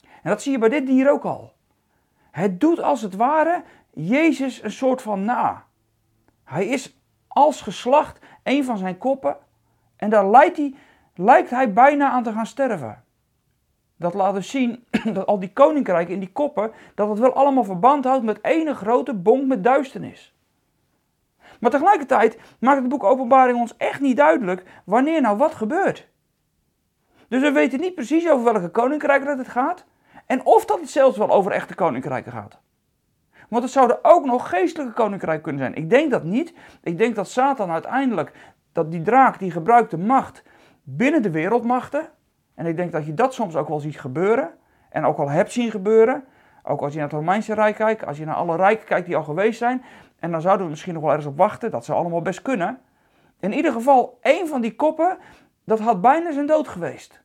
En 0.01 0.29
dat 0.29 0.41
zie 0.41 0.51
je 0.51 0.57
bij 0.57 0.69
dit 0.69 0.87
dier 0.87 1.11
ook 1.11 1.23
al. 1.23 1.53
Het 2.31 2.59
doet 2.59 2.81
als 2.81 3.01
het 3.01 3.15
ware 3.15 3.63
Jezus 3.93 4.63
een 4.63 4.71
soort 4.71 5.01
van 5.01 5.25
na. 5.25 5.65
Hij 6.51 6.65
is 6.65 6.97
als 7.27 7.61
geslacht 7.61 8.19
een 8.43 8.63
van 8.63 8.77
zijn 8.77 8.97
koppen 8.97 9.37
en 9.95 10.09
daar 10.09 10.29
lijkt 10.29 10.57
hij, 10.57 10.75
lijkt 11.15 11.49
hij 11.49 11.73
bijna 11.73 12.09
aan 12.09 12.23
te 12.23 12.31
gaan 12.31 12.45
sterven. 12.45 13.03
Dat 13.97 14.13
laat 14.13 14.33
dus 14.33 14.49
zien 14.49 14.85
dat 15.13 15.25
al 15.25 15.39
die 15.39 15.53
koninkrijken 15.53 16.13
in 16.13 16.19
die 16.19 16.31
koppen, 16.31 16.71
dat 16.95 17.09
het 17.09 17.19
wel 17.19 17.33
allemaal 17.33 17.63
verband 17.63 18.05
houdt 18.05 18.23
met 18.23 18.43
ene 18.43 18.73
grote 18.73 19.13
bonk 19.13 19.47
met 19.47 19.63
duisternis. 19.63 20.35
Maar 21.59 21.71
tegelijkertijd 21.71 22.39
maakt 22.59 22.79
het 22.79 22.89
boek 22.89 23.03
Openbaring 23.03 23.57
ons 23.57 23.77
echt 23.77 23.99
niet 23.99 24.17
duidelijk 24.17 24.63
wanneer 24.83 25.21
nou 25.21 25.37
wat 25.37 25.55
gebeurt. 25.55 26.07
Dus 27.27 27.41
we 27.41 27.51
weten 27.51 27.79
niet 27.79 27.95
precies 27.95 28.29
over 28.29 28.53
welke 28.53 28.69
koninkrijken 28.69 29.37
het 29.37 29.47
gaat 29.47 29.85
en 30.25 30.45
of 30.45 30.65
dat 30.65 30.79
het 30.79 30.89
zelfs 30.89 31.17
wel 31.17 31.29
over 31.29 31.51
echte 31.51 31.75
koninkrijken 31.75 32.31
gaat. 32.31 32.59
Want 33.51 33.63
het 33.63 33.71
zouden 33.71 33.99
ook 34.01 34.25
nog 34.25 34.49
geestelijke 34.49 34.93
koninkrijken 34.93 35.43
kunnen 35.43 35.61
zijn. 35.61 35.75
Ik 35.75 35.89
denk 35.89 36.11
dat 36.11 36.23
niet. 36.23 36.53
Ik 36.83 36.97
denk 36.97 37.15
dat 37.15 37.29
Satan 37.29 37.71
uiteindelijk, 37.71 38.31
dat 38.71 38.91
die 38.91 39.01
draak, 39.01 39.39
die 39.39 39.51
gebruikt 39.51 39.91
de 39.91 39.97
macht 39.97 40.43
binnen 40.83 41.21
de 41.21 41.31
wereldmachten. 41.31 42.09
En 42.55 42.65
ik 42.65 42.75
denk 42.75 42.91
dat 42.91 43.05
je 43.05 43.13
dat 43.13 43.33
soms 43.33 43.55
ook 43.55 43.67
wel 43.67 43.79
ziet 43.79 43.99
gebeuren. 43.99 44.53
En 44.89 45.05
ook 45.05 45.17
al 45.17 45.29
hebt 45.29 45.51
zien 45.51 45.71
gebeuren. 45.71 46.23
Ook 46.63 46.81
als 46.81 46.91
je 46.91 46.99
naar 46.99 47.07
het 47.07 47.17
Romeinse 47.17 47.53
Rijk 47.53 47.75
kijkt, 47.75 48.05
als 48.05 48.17
je 48.17 48.25
naar 48.25 48.35
alle 48.35 48.55
rijken 48.55 48.85
kijkt 48.85 49.05
die 49.05 49.15
al 49.15 49.23
geweest 49.23 49.57
zijn. 49.57 49.83
En 50.19 50.31
dan 50.31 50.41
zouden 50.41 50.65
we 50.65 50.71
misschien 50.71 50.93
nog 50.93 51.01
wel 51.01 51.11
ergens 51.11 51.29
op 51.29 51.37
wachten. 51.37 51.71
Dat 51.71 51.85
zou 51.85 51.99
allemaal 51.99 52.21
best 52.21 52.41
kunnen. 52.41 52.79
In 53.39 53.53
ieder 53.53 53.71
geval, 53.71 54.17
één 54.21 54.47
van 54.47 54.61
die 54.61 54.75
koppen, 54.75 55.17
dat 55.65 55.79
had 55.79 56.01
bijna 56.01 56.31
zijn 56.31 56.45
dood 56.45 56.67
geweest. 56.67 57.23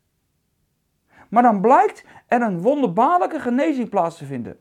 Maar 1.29 1.43
dan 1.43 1.61
blijkt 1.61 2.05
er 2.27 2.43
een 2.43 2.61
wonderbaarlijke 2.61 3.41
genezing 3.41 3.89
plaats 3.89 4.19
te 4.19 4.25
vinden. 4.25 4.59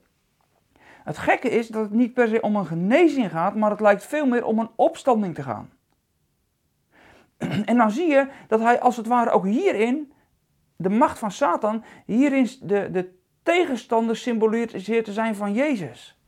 Het 1.06 1.18
gekke 1.18 1.50
is 1.50 1.68
dat 1.68 1.82
het 1.82 1.92
niet 1.92 2.14
per 2.14 2.28
se 2.28 2.42
om 2.42 2.56
een 2.56 2.66
genezing 2.66 3.32
gaat, 3.32 3.56
maar 3.56 3.70
het 3.70 3.80
lijkt 3.80 4.06
veel 4.06 4.26
meer 4.26 4.46
om 4.46 4.60
een 4.60 4.70
opstanding 4.76 5.36
te 5.36 5.44
gaan. 5.44 5.70
En 7.66 7.78
dan 7.78 7.92
zie 7.92 8.08
je 8.08 8.28
dat 8.48 8.60
hij 8.60 8.80
als 8.80 8.98
het 8.98 9.08
ware 9.08 9.30
ook 9.30 9.46
hierin, 9.46 10.14
de 10.76 10.90
macht 10.90 11.20
van 11.20 11.32
Satan, 11.32 11.84
hierin 12.06 12.50
de, 12.62 12.92
de 12.92 13.14
tegenstander 13.44 14.16
symboliseert 14.18 15.06
te 15.06 15.14
zijn 15.14 15.36
van 15.36 15.54
Jezus. 15.54 16.20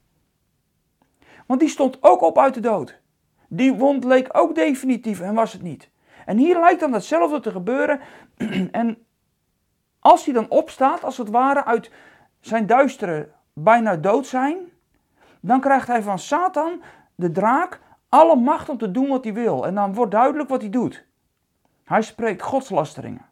Want 1.46 1.60
die 1.60 1.70
stond 1.70 2.04
ook 2.04 2.22
op 2.22 2.38
uit 2.38 2.54
de 2.54 2.60
dood. 2.60 3.02
Die 3.48 3.74
wond 3.74 4.04
leek 4.04 4.30
ook 4.32 4.56
definitief 4.56 5.22
en 5.22 5.34
was 5.34 5.54
het 5.54 5.62
niet. 5.62 5.90
En 6.26 6.38
hier 6.38 6.60
lijkt 6.60 6.80
dan 6.80 6.94
hetzelfde 6.94 7.40
te 7.40 7.52
gebeuren. 7.52 8.00
En 8.72 9.06
als 10.00 10.26
hij 10.26 10.34
dan 10.34 10.50
opstaat, 10.50 11.04
als 11.04 11.18
het 11.18 11.30
ware 11.30 11.66
uit 11.66 11.92
zijn 12.40 12.66
duistere 12.66 13.36
bijna 13.64 13.96
dood 13.96 14.28
zijn, 14.28 14.58
dan 15.40 15.60
krijgt 15.60 15.88
hij 15.88 16.02
van 16.02 16.20
Satan, 16.20 16.82
de 17.16 17.32
draak, 17.32 17.82
alle 18.10 18.36
macht 18.36 18.70
om 18.70 18.78
te 18.78 18.92
doen 18.92 19.08
wat 19.08 19.24
hij 19.24 19.34
wil. 19.34 19.66
En 19.66 19.76
dan 19.76 19.94
wordt 19.94 20.12
duidelijk 20.12 20.50
wat 20.50 20.62
hij 20.62 20.70
doet. 20.70 21.06
Hij 21.84 22.02
spreekt 22.02 22.42
godslasteringen. 22.42 23.26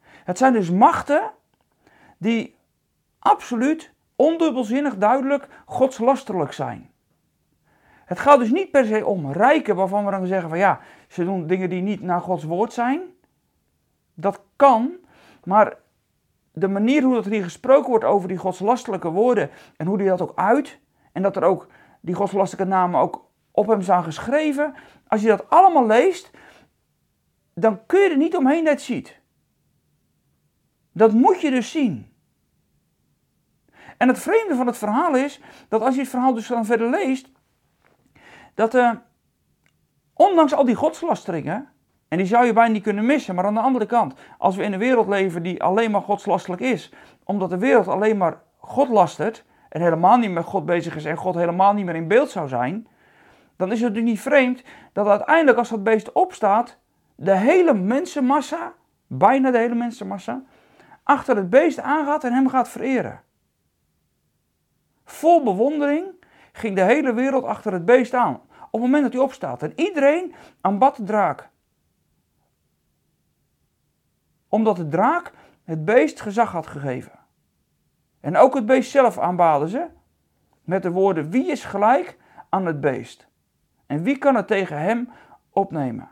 Het 0.00 0.38
zijn 0.38 0.52
dus 0.52 0.70
machten 0.70 1.30
die 2.18 2.56
absoluut 3.18 3.92
ondubbelzinnig 4.16 4.96
duidelijk 4.96 5.48
godslasterlijk 5.66 6.52
zijn. 6.52 6.90
Het 8.04 8.18
gaat 8.18 8.38
dus 8.38 8.50
niet 8.50 8.70
per 8.70 8.84
se 8.84 9.06
om 9.06 9.32
rijken 9.32 9.76
waarvan 9.76 10.04
we 10.04 10.10
dan 10.10 10.26
zeggen 10.26 10.48
van 10.48 10.58
ja, 10.58 10.80
ze 11.08 11.24
doen 11.24 11.46
dingen 11.46 11.70
die 11.70 11.82
niet 11.82 12.00
naar 12.00 12.20
Gods 12.20 12.44
woord 12.44 12.72
zijn. 12.72 13.02
Dat 14.14 14.40
kan, 14.56 14.92
maar 15.44 15.76
de 16.54 16.68
manier 16.68 17.02
hoe 17.02 17.14
dat 17.14 17.24
hier 17.24 17.42
gesproken 17.42 17.90
wordt 17.90 18.04
over 18.04 18.28
die 18.28 18.36
godslastelijke 18.36 19.10
woorden 19.10 19.50
en 19.76 19.86
hoe 19.86 19.98
die 19.98 20.08
dat 20.08 20.20
ook 20.20 20.32
uit, 20.34 20.78
en 21.12 21.22
dat 21.22 21.36
er 21.36 21.42
ook 21.42 21.68
die 22.00 22.14
godslastelijke 22.14 22.72
namen 22.72 23.00
ook 23.00 23.30
op 23.50 23.66
hem 23.66 23.82
zijn 23.82 24.04
geschreven, 24.04 24.74
als 25.06 25.20
je 25.20 25.28
dat 25.28 25.50
allemaal 25.50 25.86
leest, 25.86 26.30
dan 27.54 27.86
kun 27.86 28.00
je 28.00 28.10
er 28.10 28.16
niet 28.16 28.36
omheen 28.36 28.64
dat 28.64 28.80
ziet. 28.80 29.20
Dat 30.92 31.12
moet 31.12 31.40
je 31.40 31.50
dus 31.50 31.70
zien. 31.70 32.12
En 33.96 34.08
het 34.08 34.18
vreemde 34.18 34.54
van 34.54 34.66
het 34.66 34.76
verhaal 34.76 35.16
is 35.16 35.40
dat 35.68 35.82
als 35.82 35.94
je 35.94 36.00
het 36.00 36.10
verhaal 36.10 36.34
dus 36.34 36.46
dan 36.46 36.64
verder 36.64 36.90
leest, 36.90 37.28
dat 38.54 38.74
uh, 38.74 38.92
ondanks 40.12 40.54
al 40.54 40.64
die 40.64 40.74
godslasteringen, 40.74 41.73
en 42.14 42.20
die 42.20 42.28
zou 42.28 42.46
je 42.46 42.52
bijna 42.52 42.72
niet 42.72 42.82
kunnen 42.82 43.06
missen. 43.06 43.34
Maar 43.34 43.44
aan 43.44 43.54
de 43.54 43.60
andere 43.60 43.86
kant, 43.86 44.14
als 44.38 44.56
we 44.56 44.62
in 44.62 44.72
een 44.72 44.78
wereld 44.78 45.08
leven 45.08 45.42
die 45.42 45.62
alleen 45.62 45.90
maar 45.90 46.00
godslastelijk 46.00 46.62
is, 46.62 46.92
omdat 47.24 47.50
de 47.50 47.58
wereld 47.58 47.88
alleen 47.88 48.16
maar 48.16 48.40
God 48.58 48.88
lastert 48.88 49.44
en 49.68 49.80
helemaal 49.80 50.16
niet 50.16 50.30
met 50.30 50.44
God 50.44 50.66
bezig 50.66 50.96
is 50.96 51.04
en 51.04 51.16
God 51.16 51.34
helemaal 51.34 51.72
niet 51.72 51.84
meer 51.84 51.94
in 51.94 52.08
beeld 52.08 52.30
zou 52.30 52.48
zijn, 52.48 52.86
dan 53.56 53.72
is 53.72 53.80
het 53.80 53.88
natuurlijk 53.88 54.14
niet 54.14 54.20
vreemd 54.20 54.62
dat 54.92 55.06
uiteindelijk 55.06 55.58
als 55.58 55.68
dat 55.68 55.82
beest 55.82 56.12
opstaat, 56.12 56.78
de 57.14 57.36
hele 57.36 57.74
mensenmassa, 57.74 58.72
bijna 59.06 59.50
de 59.50 59.58
hele 59.58 59.74
mensenmassa, 59.74 60.42
achter 61.02 61.36
het 61.36 61.50
beest 61.50 61.80
aangaat 61.80 62.24
en 62.24 62.32
hem 62.32 62.48
gaat 62.48 62.68
vereren. 62.68 63.20
Vol 65.04 65.42
bewondering 65.42 66.04
ging 66.52 66.76
de 66.76 66.82
hele 66.82 67.14
wereld 67.14 67.44
achter 67.44 67.72
het 67.72 67.84
beest 67.84 68.14
aan. 68.14 68.34
Op 68.34 68.80
het 68.80 68.80
moment 68.80 69.02
dat 69.02 69.12
hij 69.12 69.22
opstaat. 69.22 69.62
En 69.62 69.72
iedereen 69.76 70.34
aanbad 70.60 70.96
de 70.96 71.04
draak. 71.04 71.52
Omdat 74.54 74.76
de 74.76 74.88
draak 74.88 75.32
het 75.64 75.84
beest 75.84 76.20
gezag 76.20 76.52
had 76.52 76.66
gegeven. 76.66 77.12
En 78.20 78.36
ook 78.36 78.54
het 78.54 78.66
beest 78.66 78.90
zelf 78.90 79.18
aanbaden 79.18 79.68
ze 79.68 79.86
met 80.62 80.82
de 80.82 80.90
woorden: 80.90 81.30
Wie 81.30 81.50
is 81.50 81.64
gelijk 81.64 82.18
aan 82.48 82.66
het 82.66 82.80
beest? 82.80 83.28
En 83.86 84.02
wie 84.02 84.18
kan 84.18 84.34
het 84.34 84.46
tegen 84.46 84.78
hem 84.78 85.08
opnemen? 85.50 86.08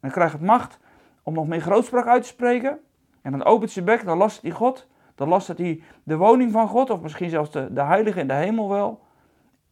dan 0.00 0.10
krijgt 0.10 0.32
het 0.32 0.42
macht 0.42 0.78
om 1.22 1.34
nog 1.34 1.46
meer 1.46 1.60
grootspraak 1.60 2.06
uit 2.06 2.22
te 2.22 2.28
spreken. 2.28 2.80
En 3.22 3.30
dan 3.30 3.44
opent 3.44 3.70
zijn 3.70 3.84
bek, 3.84 4.04
dan 4.04 4.18
last 4.18 4.42
hij 4.42 4.50
God. 4.50 4.88
Dan 5.14 5.28
last 5.28 5.48
hij 5.48 5.82
de 6.02 6.16
woning 6.16 6.52
van 6.52 6.68
God, 6.68 6.90
of 6.90 7.00
misschien 7.00 7.30
zelfs 7.30 7.50
de, 7.50 7.72
de 7.72 7.82
heilige 7.82 8.20
in 8.20 8.28
de 8.28 8.34
hemel 8.34 8.68
wel. 8.68 9.00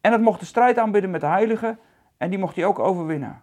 En 0.01 0.11
het 0.11 0.21
mocht 0.21 0.39
de 0.39 0.45
strijd 0.45 0.77
aanbidden 0.77 1.11
met 1.11 1.21
de 1.21 1.27
heilige. 1.27 1.77
En 2.17 2.29
die 2.29 2.39
mocht 2.39 2.55
hij 2.55 2.65
ook 2.65 2.79
overwinnen. 2.79 3.41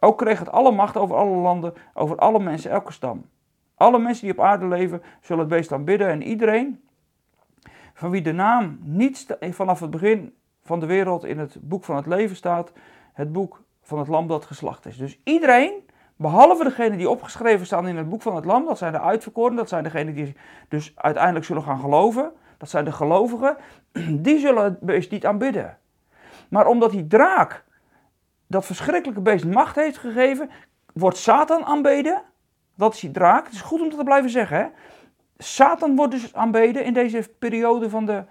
Ook 0.00 0.18
kreeg 0.18 0.38
het 0.38 0.50
alle 0.50 0.72
macht 0.72 0.96
over 0.96 1.16
alle 1.16 1.36
landen, 1.36 1.74
over 1.94 2.16
alle 2.16 2.40
mensen, 2.40 2.70
elke 2.70 2.92
stam. 2.92 3.24
Alle 3.74 3.98
mensen 3.98 4.24
die 4.24 4.38
op 4.38 4.44
aarde 4.44 4.66
leven, 4.66 5.02
zullen 5.20 5.44
het 5.44 5.54
beest 5.54 5.72
aanbidden. 5.72 6.08
En 6.08 6.22
iedereen 6.22 6.80
van 7.94 8.10
wie 8.10 8.22
de 8.22 8.32
naam 8.32 8.78
niet 8.82 9.36
vanaf 9.40 9.80
het 9.80 9.90
begin 9.90 10.34
van 10.62 10.80
de 10.80 10.86
wereld 10.86 11.24
in 11.24 11.38
het 11.38 11.56
boek 11.60 11.84
van 11.84 11.96
het 11.96 12.06
leven 12.06 12.36
staat, 12.36 12.72
het 13.12 13.32
boek 13.32 13.62
van 13.82 13.98
het 13.98 14.08
lam 14.08 14.26
dat 14.26 14.44
geslacht 14.44 14.86
is. 14.86 14.96
Dus 14.96 15.20
iedereen, 15.24 15.72
behalve 16.16 16.64
degenen 16.64 16.98
die 16.98 17.10
opgeschreven 17.10 17.66
staan 17.66 17.88
in 17.88 17.96
het 17.96 18.08
boek 18.08 18.22
van 18.22 18.36
het 18.36 18.44
lam, 18.44 18.64
dat 18.64 18.78
zijn 18.78 18.92
de 18.92 19.00
uitverkoren, 19.00 19.56
dat 19.56 19.68
zijn 19.68 19.82
degenen 19.82 20.14
die 20.14 20.36
dus 20.68 20.92
uiteindelijk 20.96 21.44
zullen 21.44 21.62
gaan 21.62 21.80
geloven, 21.80 22.32
dat 22.58 22.70
zijn 22.70 22.84
de 22.84 22.92
gelovigen, 22.92 23.56
die 24.26 24.38
zullen 24.38 24.64
het 24.64 24.80
beest 24.80 25.10
niet 25.10 25.26
aanbidden. 25.26 25.78
Maar 26.48 26.66
omdat 26.66 26.90
die 26.90 27.06
draak 27.06 27.64
dat 28.50 28.66
verschrikkelijke 28.66 29.20
beest 29.20 29.44
macht 29.44 29.76
heeft 29.76 29.98
gegeven, 29.98 30.50
wordt 30.92 31.16
Satan 31.16 31.64
aanbeden. 31.64 32.22
Dat 32.74 32.94
is 32.94 33.00
die 33.00 33.10
draak. 33.10 33.44
Het 33.44 33.54
is 33.54 33.60
goed 33.60 33.80
om 33.80 33.88
dat 33.88 33.98
te 33.98 34.04
blijven 34.04 34.30
zeggen. 34.30 34.56
Hè? 34.56 34.66
Satan 35.38 35.96
wordt 35.96 36.12
dus 36.12 36.34
aanbeden 36.34 36.84
in 36.84 36.92
deze 36.92 37.30
periode 37.38 37.90
van 37.90 38.06
de, 38.06 38.24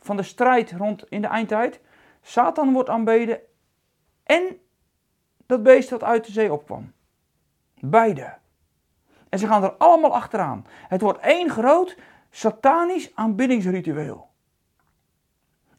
van 0.00 0.16
de 0.16 0.22
strijd 0.22 0.72
rond 0.72 1.04
in 1.08 1.20
de 1.20 1.26
eindtijd. 1.26 1.80
Satan 2.22 2.72
wordt 2.72 2.88
aanbeden 2.88 3.40
en 4.24 4.58
dat 5.46 5.62
beest 5.62 5.88
dat 5.88 6.04
uit 6.04 6.26
de 6.26 6.32
zee 6.32 6.52
opkwam. 6.52 6.92
Beide. 7.80 8.34
En 9.28 9.38
ze 9.38 9.46
gaan 9.46 9.62
er 9.62 9.72
allemaal 9.72 10.14
achteraan. 10.14 10.66
Het 10.88 11.00
wordt 11.00 11.18
één 11.18 11.50
groot 11.50 11.96
satanisch 12.30 13.14
aanbiddingsritueel. 13.14 14.28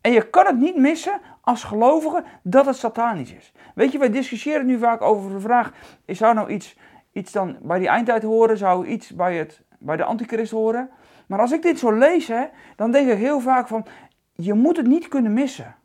En 0.01 0.11
je 0.11 0.29
kan 0.29 0.45
het 0.45 0.57
niet 0.57 0.75
missen 0.75 1.21
als 1.47 1.63
gelovige 1.63 2.23
dat 2.43 2.65
het 2.65 2.75
satanisch 2.75 3.31
is. 3.31 3.51
Weet 3.75 3.91
je, 3.91 3.97
wij 3.97 4.09
discussiëren 4.09 4.65
nu 4.65 4.77
vaak 4.77 5.01
over 5.01 5.31
de 5.31 5.39
vraag: 5.39 5.71
zou 6.05 6.33
nou 6.33 6.49
iets, 6.49 6.77
iets 7.11 7.31
dan 7.31 7.57
bij 7.61 7.79
die 7.79 7.87
eindtijd 7.87 8.23
horen? 8.23 8.57
Zou 8.57 8.87
iets 8.87 9.15
bij, 9.15 9.37
het, 9.37 9.61
bij 9.79 9.97
de 9.97 10.03
antichrist 10.03 10.51
horen? 10.51 10.89
Maar 11.27 11.39
als 11.39 11.51
ik 11.51 11.61
dit 11.61 11.79
zo 11.79 11.91
lees, 11.91 12.27
hè, 12.27 12.45
dan 12.75 12.91
denk 12.91 13.09
ik 13.09 13.17
heel 13.17 13.39
vaak 13.39 13.67
van: 13.67 13.85
je 14.33 14.53
moet 14.53 14.77
het 14.77 14.87
niet 14.87 15.07
kunnen 15.07 15.33
missen. 15.33 15.75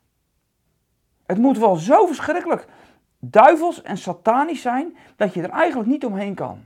Het 1.25 1.37
moet 1.37 1.57
wel 1.57 1.75
zo 1.75 2.05
verschrikkelijk 2.05 2.65
duivels 3.19 3.81
en 3.81 3.97
satanisch 3.97 4.61
zijn 4.61 4.97
dat 5.15 5.33
je 5.33 5.41
er 5.41 5.49
eigenlijk 5.49 5.89
niet 5.89 6.05
omheen 6.05 6.35
kan. 6.35 6.61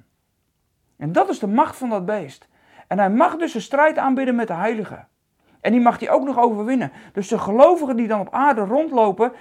En 0.98 1.12
dat 1.12 1.30
is 1.30 1.40
de 1.40 1.48
macht 1.48 1.76
van 1.76 1.90
dat 1.90 2.06
beest. 2.06 2.48
En 2.88 3.00
hij 3.00 3.10
mag 3.10 3.38
dus 3.38 3.54
een 3.54 3.62
strijd 3.62 3.98
aanbidden 3.98 4.36
met 4.36 4.48
de 4.48 4.54
heiligen. 4.54 5.08
En 5.68 5.74
die 5.74 5.82
mag 5.82 6.00
hij 6.00 6.10
ook 6.10 6.24
nog 6.24 6.38
overwinnen. 6.40 6.92
Dus 7.14 7.28
de 7.28 7.40
gelovigen 7.40 7.96
die 7.96 8.08
dan 8.08 8.20
op 8.20 8.34
aarde 8.34 8.62
rondlopen, 8.62 9.32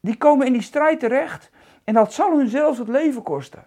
die 0.00 0.16
komen 0.16 0.46
in 0.46 0.52
die 0.52 0.62
strijd 0.62 1.00
terecht. 1.00 1.50
En 1.84 1.94
dat 1.94 2.12
zal 2.12 2.36
hun 2.36 2.48
zelfs 2.48 2.78
het 2.78 2.88
leven 2.88 3.22
kosten. 3.22 3.66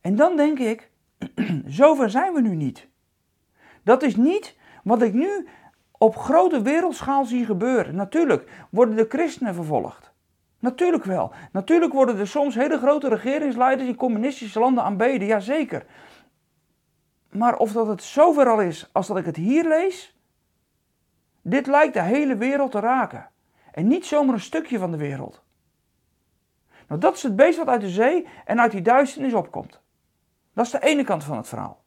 En 0.00 0.16
dan 0.16 0.36
denk 0.36 0.58
ik, 0.58 0.90
zover 1.66 2.10
zijn 2.10 2.32
we 2.32 2.40
nu 2.40 2.54
niet. 2.54 2.88
Dat 3.82 4.02
is 4.02 4.16
niet 4.16 4.56
wat 4.84 5.02
ik 5.02 5.12
nu 5.12 5.48
op 5.98 6.16
grote 6.16 6.62
wereldschaal 6.62 7.24
zie 7.24 7.44
gebeuren. 7.44 7.94
Natuurlijk 7.94 8.50
worden 8.70 8.96
de 8.96 9.06
christenen 9.08 9.54
vervolgd. 9.54 10.12
Natuurlijk 10.58 11.04
wel. 11.04 11.32
Natuurlijk 11.52 11.92
worden 11.92 12.18
er 12.18 12.28
soms 12.28 12.54
hele 12.54 12.78
grote 12.78 13.08
regeringsleiders 13.08 13.88
in 13.88 13.96
communistische 13.96 14.58
landen 14.58 14.84
aanbeden. 14.84 15.26
Jazeker. 15.26 15.86
Maar 17.32 17.56
of 17.56 17.72
dat 17.72 17.86
het 17.86 18.02
zover 18.02 18.48
al 18.48 18.60
is 18.60 18.90
als 18.92 19.06
dat 19.06 19.16
ik 19.16 19.24
het 19.24 19.36
hier 19.36 19.68
lees, 19.68 20.16
dit 21.42 21.66
lijkt 21.66 21.94
de 21.94 22.02
hele 22.02 22.36
wereld 22.36 22.70
te 22.70 22.80
raken. 22.80 23.30
En 23.72 23.86
niet 23.86 24.06
zomaar 24.06 24.34
een 24.34 24.40
stukje 24.40 24.78
van 24.78 24.90
de 24.90 24.96
wereld. 24.96 25.42
Nou, 26.88 27.00
dat 27.00 27.16
is 27.16 27.22
het 27.22 27.36
beest 27.36 27.58
wat 27.58 27.68
uit 27.68 27.80
de 27.80 27.88
zee 27.88 28.28
en 28.44 28.60
uit 28.60 28.70
die 28.70 28.82
duisternis 28.82 29.34
opkomt. 29.34 29.80
Dat 30.52 30.64
is 30.64 30.70
de 30.70 30.80
ene 30.80 31.04
kant 31.04 31.24
van 31.24 31.36
het 31.36 31.48
verhaal. 31.48 31.82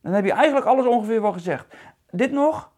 Dan 0.00 0.12
heb 0.12 0.24
je 0.24 0.32
eigenlijk 0.32 0.66
alles 0.66 0.86
ongeveer 0.86 1.22
wel 1.22 1.32
gezegd. 1.32 1.74
Dit 2.10 2.32
nog, 2.32 2.72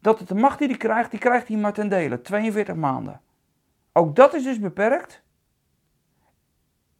dat 0.00 0.18
het 0.18 0.28
de 0.28 0.34
macht 0.34 0.58
die 0.58 0.68
hij 0.68 0.76
krijgt, 0.76 1.10
die 1.10 1.20
krijgt 1.20 1.48
hij 1.48 1.56
maar 1.56 1.72
ten 1.72 1.88
dele, 1.88 2.20
42 2.20 2.74
maanden. 2.74 3.20
Ook 3.92 4.16
dat 4.16 4.34
is 4.34 4.42
dus 4.42 4.60
beperkt. 4.60 5.22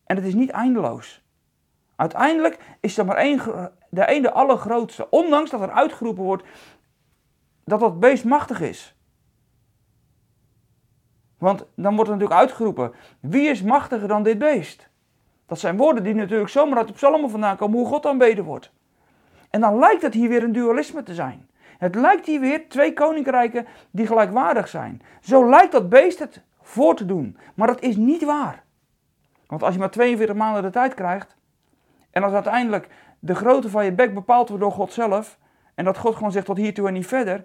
En 0.05 0.17
het 0.17 0.25
is 0.25 0.35
niet 0.35 0.51
eindeloos. 0.51 1.27
Uiteindelijk 1.99 2.59
is 2.81 2.99
er 2.99 3.05
maar 3.05 3.17
één, 3.17 3.41
de 3.91 4.07
ene 4.07 4.21
de 4.21 4.33
allergrootste. 4.33 5.11
Ondanks 5.11 5.51
dat 5.51 5.61
er 5.61 5.71
uitgeroepen 5.71 6.25
wordt 6.25 6.43
dat 7.65 7.81
dat 7.81 8.01
beest 8.01 8.25
machtig 8.25 8.61
is. 8.61 8.97
Want 11.39 11.67
dan 11.75 11.95
wordt 11.95 12.11
er 12.11 12.17
natuurlijk 12.17 12.41
uitgeroepen: 12.41 12.93
wie 13.21 13.49
is 13.49 13.63
machtiger 13.63 14.09
dan 14.09 14.23
dit 14.23 14.39
beest? 14.39 14.89
Dat 15.47 15.59
zijn 15.59 15.77
woorden 15.77 16.03
die 16.03 16.15
natuurlijk 16.15 16.51
zomaar 16.51 16.79
uit 16.79 16.87
de 16.87 16.93
psalmen 16.93 17.31
vandaan 17.31 17.57
komen, 17.57 17.79
hoe 17.79 17.87
God 17.87 18.07
aanbeden 18.07 18.45
wordt. 18.45 18.73
En 19.51 19.61
dan 19.61 19.79
lijkt 19.79 20.03
het 20.03 20.15
hier 20.15 20.29
weer 20.29 20.43
een 20.43 20.53
dualisme 20.53 21.03
te 21.03 21.15
zijn. 21.15 21.49
Het 21.79 21.95
lijkt 21.95 22.27
hier 22.27 22.41
weer 22.41 22.69
twee 22.69 22.93
koninkrijken 22.93 23.67
die 23.91 24.07
gelijkwaardig 24.07 24.69
zijn. 24.69 25.03
Zo 25.21 25.49
lijkt 25.49 25.73
dat 25.73 25.89
beest 25.89 26.19
het 26.19 26.43
voor 26.63 26.97
te 26.97 27.07
doen. 27.07 27.37
Maar 27.55 27.67
dat 27.67 27.81
is 27.81 27.97
niet 27.97 28.25
waar. 28.25 28.65
Want 29.47 29.63
als 29.63 29.73
je 29.75 29.81
maar 29.81 29.91
42 29.91 30.37
maanden 30.37 30.63
de 30.63 30.71
tijd 30.71 30.95
krijgt, 30.95 31.38
en 32.11 32.23
als 32.23 32.33
uiteindelijk 32.33 32.89
de 33.19 33.35
grootte 33.35 33.71
van 33.71 33.85
je 33.85 33.93
bek 33.93 34.15
bepaald 34.15 34.49
wordt 34.49 34.63
door 34.63 34.73
God 34.73 34.93
zelf, 34.93 35.39
en 35.75 35.85
dat 35.85 35.99
God 35.99 36.15
gewoon 36.15 36.33
zegt 36.33 36.47
tot 36.47 36.57
hiertoe 36.57 36.87
en 36.87 36.93
niet 36.93 37.07
verder, 37.07 37.45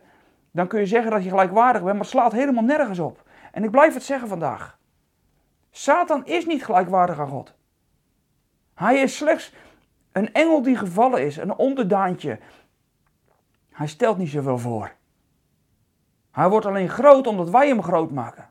dan 0.52 0.68
kun 0.68 0.80
je 0.80 0.86
zeggen 0.86 1.12
dat 1.12 1.24
je 1.24 1.30
gelijkwaardig 1.30 1.82
bent, 1.82 1.94
maar 1.94 2.02
het 2.02 2.12
slaat 2.12 2.32
helemaal 2.32 2.64
nergens 2.64 3.00
op. 3.00 3.24
En 3.52 3.64
ik 3.64 3.72
blijf 3.72 3.94
het 3.94 4.04
zeggen 4.04 4.28
vandaag. 4.28 4.78
Satan 5.72 6.26
is 6.26 6.46
niet 6.46 6.66
gelijkwaardig 6.66 7.20
aan 7.20 7.28
God. 7.28 7.54
Hij 8.74 9.02
is 9.02 9.18
slechts 9.18 9.54
een 10.12 10.34
engel 10.34 10.62
die 10.62 10.78
gevallen 10.78 11.26
is, 11.26 11.38
een 11.38 11.56
onderdaantje. 11.56 12.40
Hij 13.72 13.88
stelt 13.88 14.18
niet 14.18 14.30
zoveel 14.30 14.58
voor. 14.58 14.92
Hij 16.32 16.50
wordt 16.50 16.66
alleen 16.66 16.90
groot 16.90 17.28
omdat 17.28 17.50
wij 17.50 17.68
hem 17.68 17.84
groot 17.84 18.12
maken. 18.12 18.50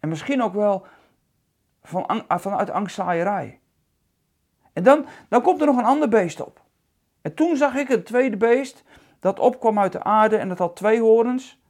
En 0.00 0.08
misschien 0.08 0.42
ook 0.42 0.54
wel 0.54 0.86
van, 1.82 2.24
vanuit 2.28 2.70
angstzaaierij. 2.70 3.60
En 4.72 4.82
dan, 4.82 5.06
dan 5.28 5.42
komt 5.42 5.60
er 5.60 5.66
nog 5.66 5.76
een 5.76 5.84
ander 5.84 6.08
beest 6.08 6.40
op. 6.40 6.60
En 7.22 7.34
toen 7.34 7.56
zag 7.56 7.74
ik 7.74 7.88
het 7.88 8.06
tweede 8.06 8.36
beest 8.36 8.84
dat 9.20 9.38
opkwam 9.38 9.78
uit 9.78 9.92
de 9.92 10.02
aarde 10.02 10.36
en 10.36 10.48
dat 10.48 10.58
had 10.58 10.76
twee 10.76 11.00
horens, 11.00 11.60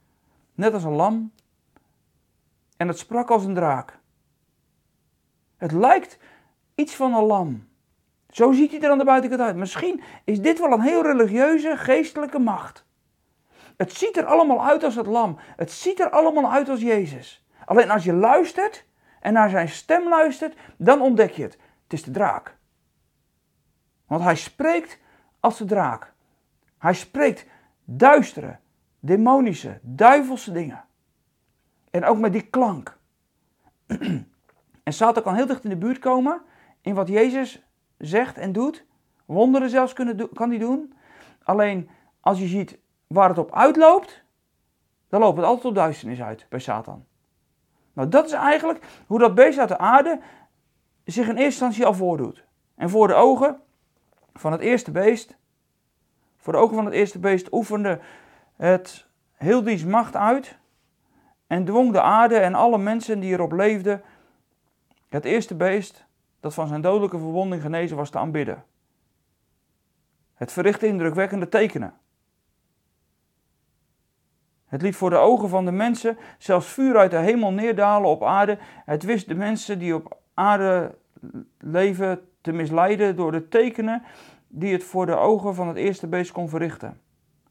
net 0.55 0.75
als 0.75 0.85
een 0.85 0.93
lam. 0.93 1.33
En 2.77 2.89
het 2.89 2.99
sprak 2.99 3.31
als 3.31 3.45
een 3.45 3.55
draak. 3.55 3.99
Het 5.57 5.73
lijkt 5.73 6.19
iets 6.75 6.95
van 6.95 7.15
een 7.15 7.25
lam. 7.25 7.69
Zo 8.31 8.53
ziet 8.53 8.71
hij 8.71 8.81
er 8.81 8.91
aan 8.91 8.99
de 8.99 9.05
buitenkant 9.05 9.43
uit. 9.43 9.57
Misschien 9.57 10.03
is 10.25 10.41
dit 10.41 10.59
wel 10.59 10.73
een 10.73 10.81
heel 10.81 11.03
religieuze, 11.03 11.77
geestelijke 11.77 12.39
macht. 12.39 12.85
Het 13.77 13.93
ziet 13.93 14.17
er 14.17 14.25
allemaal 14.25 14.65
uit 14.65 14.85
als 14.85 14.95
het 14.95 15.07
lam. 15.07 15.39
Het 15.57 15.71
ziet 15.71 16.01
er 16.01 16.11
allemaal 16.11 16.53
uit 16.53 16.69
als 16.69 16.81
Jezus. 16.81 17.47
Alleen 17.65 17.91
als 17.91 18.05
je 18.05 18.13
luistert 18.13 18.85
en 19.21 19.33
naar 19.33 19.51
zijn 19.51 19.69
stem 19.69 20.09
luistert, 20.09 20.57
dan 20.77 21.01
ontdek 21.01 21.31
je 21.31 21.43
het. 21.43 21.59
Het 21.83 21.93
is 21.93 22.03
de 22.03 22.11
draak. 22.11 22.57
Want 24.13 24.25
hij 24.25 24.37
spreekt 24.37 24.99
als 25.41 25.59
de 25.59 25.65
draak. 25.65 26.13
Hij 26.79 26.95
spreekt 26.95 27.47
duistere, 27.85 28.59
demonische, 29.01 29.79
duivelse 29.83 30.53
dingen. 30.53 30.85
En 31.91 32.05
ook 32.05 32.19
met 32.19 32.33
die 32.33 32.47
klank. 32.47 32.99
en 34.83 34.93
Satan 34.93 35.23
kan 35.23 35.35
heel 35.35 35.47
dicht 35.47 35.65
in 35.65 35.71
de 35.71 35.77
buurt 35.77 35.99
komen 35.99 36.43
in 36.81 36.95
wat 36.95 37.09
Jezus 37.09 37.63
zegt 37.99 38.39
en 38.39 38.53
doet. 38.53 38.85
Wonderen 39.25 39.71
zelfs 39.71 39.93
kunnen, 39.93 40.33
kan 40.33 40.51
hij 40.51 40.59
doen. 40.59 40.95
Alleen 41.43 41.91
als 42.21 42.39
je 42.39 42.47
ziet 42.47 42.79
waar 43.07 43.29
het 43.29 43.39
op 43.39 43.55
uitloopt, 43.55 44.25
dan 45.09 45.21
loopt 45.21 45.37
het 45.37 45.47
altijd 45.47 45.67
op 45.67 45.75
duisternis 45.75 46.23
uit 46.23 46.47
bij 46.49 46.61
Satan. 46.61 47.05
Nou, 47.93 48.09
dat 48.09 48.27
is 48.27 48.33
eigenlijk 48.33 48.85
hoe 49.07 49.19
dat 49.19 49.35
beest 49.35 49.59
uit 49.59 49.69
de 49.69 49.79
aarde 49.79 50.21
zich 51.05 51.25
in 51.25 51.37
eerste 51.37 51.45
instantie 51.45 51.87
al 51.87 51.95
voordoet. 51.95 52.45
En 52.75 52.91
voor 52.91 53.09
de 53.09 53.15
ogen 53.15 53.61
van 54.35 54.53
het 54.53 54.61
eerste 54.61 54.91
beest, 54.91 55.37
voor 56.37 56.53
de 56.53 56.59
ogen 56.59 56.75
van 56.75 56.85
het 56.85 56.95
eerste 56.95 57.19
beest 57.19 57.53
oefende 57.53 58.01
het 58.57 59.07
heel 59.33 59.63
diens 59.63 59.85
macht 59.85 60.17
uit 60.17 60.59
en 61.47 61.65
dwong 61.65 61.93
de 61.93 62.01
aarde 62.01 62.37
en 62.37 62.55
alle 62.55 62.79
mensen 62.79 63.21
die 63.21 63.33
erop 63.33 63.53
leefden 63.53 64.03
Het 65.09 65.25
eerste 65.25 65.55
beest 65.55 66.05
dat 66.41 66.55
van 66.55 66.69
zijn 66.69 66.81
dodelijke 66.81 67.19
verwonding 67.19 67.63
genezen 67.63 67.97
was 67.97 68.11
te 68.11 68.19
aanbidden. 68.19 68.65
Het 70.35 70.53
verrichtte 70.53 70.87
indrukwekkende 70.87 71.49
tekenen. 71.49 71.95
Het 74.67 74.83
liet 74.83 74.97
voor 74.97 75.11
de 75.11 75.17
ogen 75.17 75.49
van 75.49 75.65
de 75.65 75.71
mensen 75.71 76.19
zelfs 76.39 76.67
vuur 76.67 76.97
uit 76.97 77.11
de 77.11 77.17
hemel 77.17 77.53
neerdalen 77.53 78.09
op 78.09 78.23
aarde. 78.23 78.59
Het 78.85 79.03
wist 79.03 79.29
de 79.29 79.35
mensen 79.35 79.79
die 79.79 79.95
op 79.95 80.19
aarde 80.35 80.99
leven 81.59 82.32
te 82.43 82.53
misleiden 82.53 83.17
door 83.17 83.33
de 83.33 83.49
tekenen 83.49 84.03
die 84.49 84.73
het 84.73 84.85
voor 84.85 85.07
de 85.07 85.17
ogen 85.17 85.55
van 85.55 85.69
het 85.69 85.77
eerste 85.77 86.07
beest 86.07 86.33
kon 86.33 86.49
verrichten. 86.49 87.01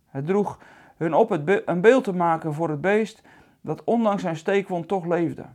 Het 0.08 0.26
droeg 0.26 0.60
hun 0.98 1.14
op 1.14 1.30
het 1.30 1.62
een 1.66 1.82
beeld 1.82 2.04
te 2.04 2.14
maken 2.14 2.54
voor 2.54 2.70
het 2.70 2.82
beest 2.82 3.22
dat 3.62 3.84
ondanks 3.84 4.22
zijn 4.22 4.36
steekwond 4.36 4.88
toch 4.88 5.06
leefde. 5.06 5.46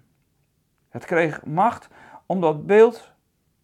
Het 0.88 1.05
kreeg 1.05 1.44
macht 1.44 1.88
om 2.27 2.40
dat 2.40 2.66
beeld 2.66 3.12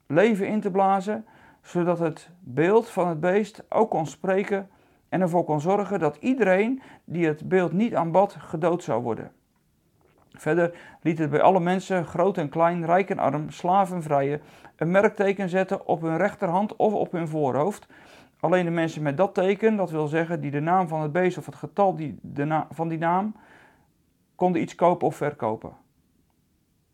leven 0.06 0.46
in 0.46 0.60
te 0.60 0.70
blazen, 0.70 1.26
zodat 1.62 1.98
het 1.98 2.30
beeld 2.40 2.88
van 2.88 3.08
het 3.08 3.20
beest 3.20 3.64
ook 3.68 3.90
kon 3.90 4.06
spreken 4.06 4.70
en 5.08 5.20
ervoor 5.20 5.44
kon 5.44 5.60
zorgen 5.60 5.98
dat 5.98 6.16
iedereen 6.16 6.82
die 7.04 7.26
het 7.26 7.48
beeld 7.48 7.72
niet 7.72 7.94
aanbad 7.94 8.36
gedood 8.38 8.82
zou 8.82 9.02
worden. 9.02 9.32
Verder 10.30 10.74
liet 11.02 11.18
het 11.18 11.30
bij 11.30 11.40
alle 11.40 11.60
mensen, 11.60 12.04
groot 12.04 12.38
en 12.38 12.48
klein, 12.48 12.86
rijk 12.86 13.10
en 13.10 13.18
arm, 13.18 13.50
slaaf 13.50 13.92
en 13.92 14.02
vrije, 14.02 14.40
een 14.82 14.90
merkteken 14.90 15.48
zetten 15.48 15.86
op 15.86 16.00
hun 16.00 16.16
rechterhand 16.16 16.76
of 16.76 16.92
op 16.92 17.12
hun 17.12 17.28
voorhoofd. 17.28 17.86
Alleen 18.40 18.64
de 18.64 18.70
mensen 18.70 19.02
met 19.02 19.16
dat 19.16 19.34
teken, 19.34 19.76
dat 19.76 19.90
wil 19.90 20.06
zeggen 20.06 20.40
die 20.40 20.50
de 20.50 20.60
naam 20.60 20.88
van 20.88 21.00
het 21.00 21.12
beest 21.12 21.38
of 21.38 21.46
het 21.46 21.54
getal 21.54 21.96
die 21.96 22.18
de 22.22 22.64
van 22.70 22.88
die 22.88 22.98
naam, 22.98 23.34
konden 24.34 24.62
iets 24.62 24.74
kopen 24.74 25.06
of 25.06 25.16
verkopen. 25.16 25.72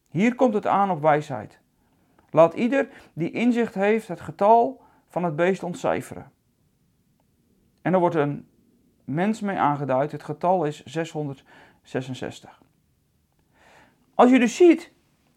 Hier 0.09 0.35
komt 0.35 0.55
het 0.55 0.67
aan 0.67 0.91
op 0.91 1.03
wijsheid. 1.03 1.61
Laat 2.31 2.55
ieder 2.55 2.89
die 3.13 3.31
inzicht 3.31 3.75
heeft 3.75 4.09
het 4.09 4.21
getal 4.21 4.81
van 5.09 5.25
het 5.25 5.37
beest 5.37 5.63
ontcijferen. 5.63 6.31
En 7.83 7.93
er 7.93 8.01
wordt 8.01 8.15
een 8.15 8.49
mens 9.05 9.41
mee 9.41 9.59
aangeduid. 9.59 10.13
Het 10.13 10.23
getal 10.23 10.65
is 10.65 10.85
666. 10.85 12.63
Als 14.15 14.31
je 14.31 14.39
dus 14.39 14.57
ziet 14.57 14.93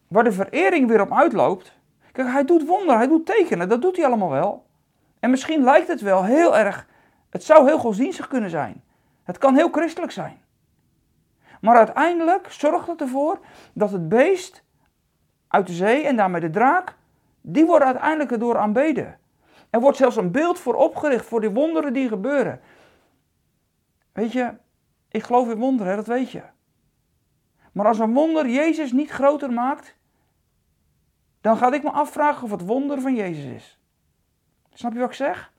waar 0.07 0.23
de 0.23 0.31
verering 0.31 0.87
weer 0.87 1.01
op 1.01 1.13
uitloopt. 1.13 1.79
Kijk, 2.11 2.27
hij 2.27 2.45
doet 2.45 2.65
wonderen, 2.65 2.97
hij 2.97 3.07
doet 3.07 3.25
tekenen, 3.25 3.69
dat 3.69 3.81
doet 3.81 3.95
hij 3.95 4.05
allemaal 4.05 4.29
wel. 4.29 4.65
En 5.19 5.29
misschien 5.29 5.63
lijkt 5.63 5.87
het 5.87 6.01
wel 6.01 6.23
heel 6.23 6.57
erg, 6.57 6.87
het 7.29 7.43
zou 7.43 7.65
heel 7.65 7.77
godsdienstig 7.77 8.27
kunnen 8.27 8.49
zijn. 8.49 8.83
Het 9.23 9.37
kan 9.37 9.55
heel 9.55 9.69
christelijk 9.69 10.11
zijn. 10.11 10.41
Maar 11.61 11.77
uiteindelijk 11.77 12.51
zorgt 12.51 12.87
het 12.87 13.01
ervoor 13.01 13.39
dat 13.73 13.91
het 13.91 14.09
beest 14.09 14.63
uit 15.47 15.67
de 15.67 15.73
zee 15.73 16.03
en 16.03 16.15
daarmee 16.15 16.41
de 16.41 16.49
draak, 16.49 16.95
die 17.41 17.65
worden 17.65 17.87
uiteindelijk 17.87 18.31
erdoor 18.31 18.57
aanbeden. 18.57 19.19
Er 19.69 19.79
wordt 19.79 19.97
zelfs 19.97 20.15
een 20.15 20.31
beeld 20.31 20.59
voor 20.59 20.75
opgericht 20.75 21.25
voor 21.25 21.41
die 21.41 21.49
wonderen 21.49 21.93
die 21.93 22.07
gebeuren. 22.07 22.61
Weet 24.11 24.31
je, 24.31 24.53
ik 25.09 25.23
geloof 25.23 25.49
in 25.49 25.57
wonderen, 25.57 25.95
dat 25.95 26.07
weet 26.07 26.31
je. 26.31 26.41
Maar 27.71 27.87
als 27.87 27.99
een 27.99 28.13
wonder 28.13 28.49
Jezus 28.49 28.91
niet 28.91 29.09
groter 29.09 29.53
maakt, 29.53 29.95
dan 31.41 31.57
ga 31.57 31.73
ik 31.73 31.83
me 31.83 31.91
afvragen 31.91 32.43
of 32.43 32.51
het 32.51 32.65
wonder 32.65 33.01
van 33.01 33.15
Jezus 33.15 33.45
is. 33.45 33.79
Snap 34.73 34.93
je 34.93 34.99
wat 34.99 35.09
ik 35.09 35.15
zeg? 35.15 35.53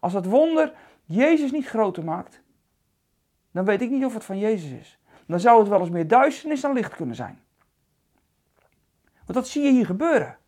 Als 0.00 0.12
het 0.12 0.26
wonder 0.26 0.72
Jezus 1.04 1.50
niet 1.52 1.66
groter 1.66 2.04
maakt, 2.04 2.42
dan 3.50 3.64
weet 3.64 3.82
ik 3.82 3.90
niet 3.90 4.04
of 4.04 4.14
het 4.14 4.24
van 4.24 4.38
Jezus 4.38 4.70
is. 4.70 4.98
Dan 5.26 5.40
zou 5.40 5.60
het 5.60 5.68
wel 5.68 5.80
eens 5.80 5.90
meer 5.90 6.08
duisternis 6.08 6.60
dan 6.60 6.72
licht 6.72 6.94
kunnen 6.94 7.14
zijn. 7.14 7.42
Want 9.14 9.38
dat 9.38 9.48
zie 9.48 9.62
je 9.62 9.70
hier 9.70 9.86
gebeuren. 9.86 10.38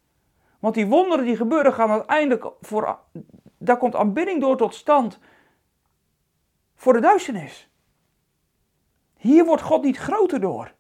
Want 0.59 0.75
die 0.75 0.87
wonderen 0.87 1.25
die 1.25 1.37
gebeuren 1.37 1.73
gaan 1.73 1.91
uiteindelijk 1.91 2.47
voor. 2.61 2.99
Daar 3.59 3.77
komt 3.77 3.95
aanbidding 3.95 4.41
door 4.41 4.57
tot 4.57 4.75
stand. 4.75 5.19
Voor 6.75 6.93
de 6.93 7.01
duisternis. 7.01 7.71
Hier 9.17 9.45
wordt 9.45 9.63
God 9.63 9.83
niet 9.83 9.97
groter 9.97 10.41
door. 10.41 10.75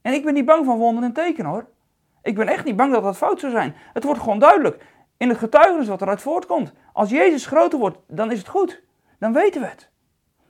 En 0.00 0.12
ik 0.12 0.24
ben 0.24 0.34
niet 0.34 0.44
bang 0.44 0.64
van 0.64 0.78
wonderen 0.78 1.08
en 1.08 1.14
tekenen 1.14 1.50
hoor. 1.50 1.68
Ik 2.22 2.34
ben 2.34 2.48
echt 2.48 2.64
niet 2.64 2.76
bang 2.76 2.92
dat 2.92 3.02
dat 3.02 3.16
fout 3.16 3.40
zou 3.40 3.52
zijn. 3.52 3.74
Het 3.92 4.04
wordt 4.04 4.20
gewoon 4.20 4.38
duidelijk. 4.38 4.84
In 5.16 5.28
het 5.28 5.38
getuigenis 5.38 5.88
wat 5.88 6.02
eruit 6.02 6.22
voortkomt. 6.22 6.72
Als 6.92 7.10
Jezus 7.10 7.46
groter 7.46 7.78
wordt, 7.78 7.98
dan 8.08 8.30
is 8.30 8.38
het 8.38 8.48
goed. 8.48 8.82
Dan 9.18 9.32
weten 9.32 9.60
we 9.60 9.66
het. 9.66 9.90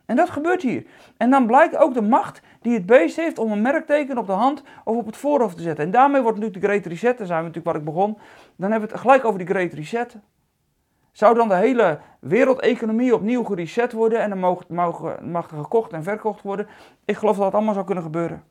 En 0.07 0.17
dat 0.17 0.31
gebeurt 0.31 0.63
hier. 0.63 0.87
En 1.17 1.31
dan 1.31 1.47
blijkt 1.47 1.77
ook 1.77 1.95
de 1.95 2.03
macht 2.03 2.41
die 2.61 2.75
het 2.75 2.87
beest 2.87 3.17
heeft 3.17 3.39
om 3.39 3.53
een 3.53 3.63
merkteken 3.63 4.19
op 4.19 4.27
de 4.27 4.33
hand 4.33 4.63
of 4.85 4.97
op 4.97 5.07
het 5.07 5.17
voorhoofd 5.17 5.57
te 5.57 5.63
zetten. 5.63 5.85
En 5.85 5.91
daarmee 5.91 6.23
wordt 6.23 6.39
natuurlijk 6.39 6.65
de 6.65 6.69
Great 6.69 6.87
Reset, 6.87 7.19
daar 7.19 7.27
zijn 7.27 7.39
we 7.39 7.47
natuurlijk 7.47 7.75
waar 7.75 7.77
ik 7.77 7.95
begon. 7.95 8.19
Dan 8.57 8.71
hebben 8.71 8.89
we 8.89 8.95
het 8.95 9.03
gelijk 9.03 9.25
over 9.25 9.39
die 9.39 9.49
Great 9.49 9.73
Reset. 9.73 10.17
Zou 11.13 11.35
dan 11.35 11.49
de 11.49 11.55
hele 11.55 11.99
wereldeconomie 12.21 13.15
opnieuw 13.15 13.45
gereset 13.45 13.93
worden 13.93 14.21
en 14.21 14.31
dan 14.31 14.39
mag, 14.39 14.69
mag 15.21 15.51
er 15.51 15.57
gekocht 15.57 15.93
en 15.93 16.03
verkocht 16.03 16.43
worden? 16.43 16.67
Ik 17.05 17.17
geloof 17.17 17.37
dat 17.37 17.45
dat 17.45 17.55
allemaal 17.55 17.75
zou 17.75 17.87
kunnen 17.87 18.05
gebeuren. 18.05 18.45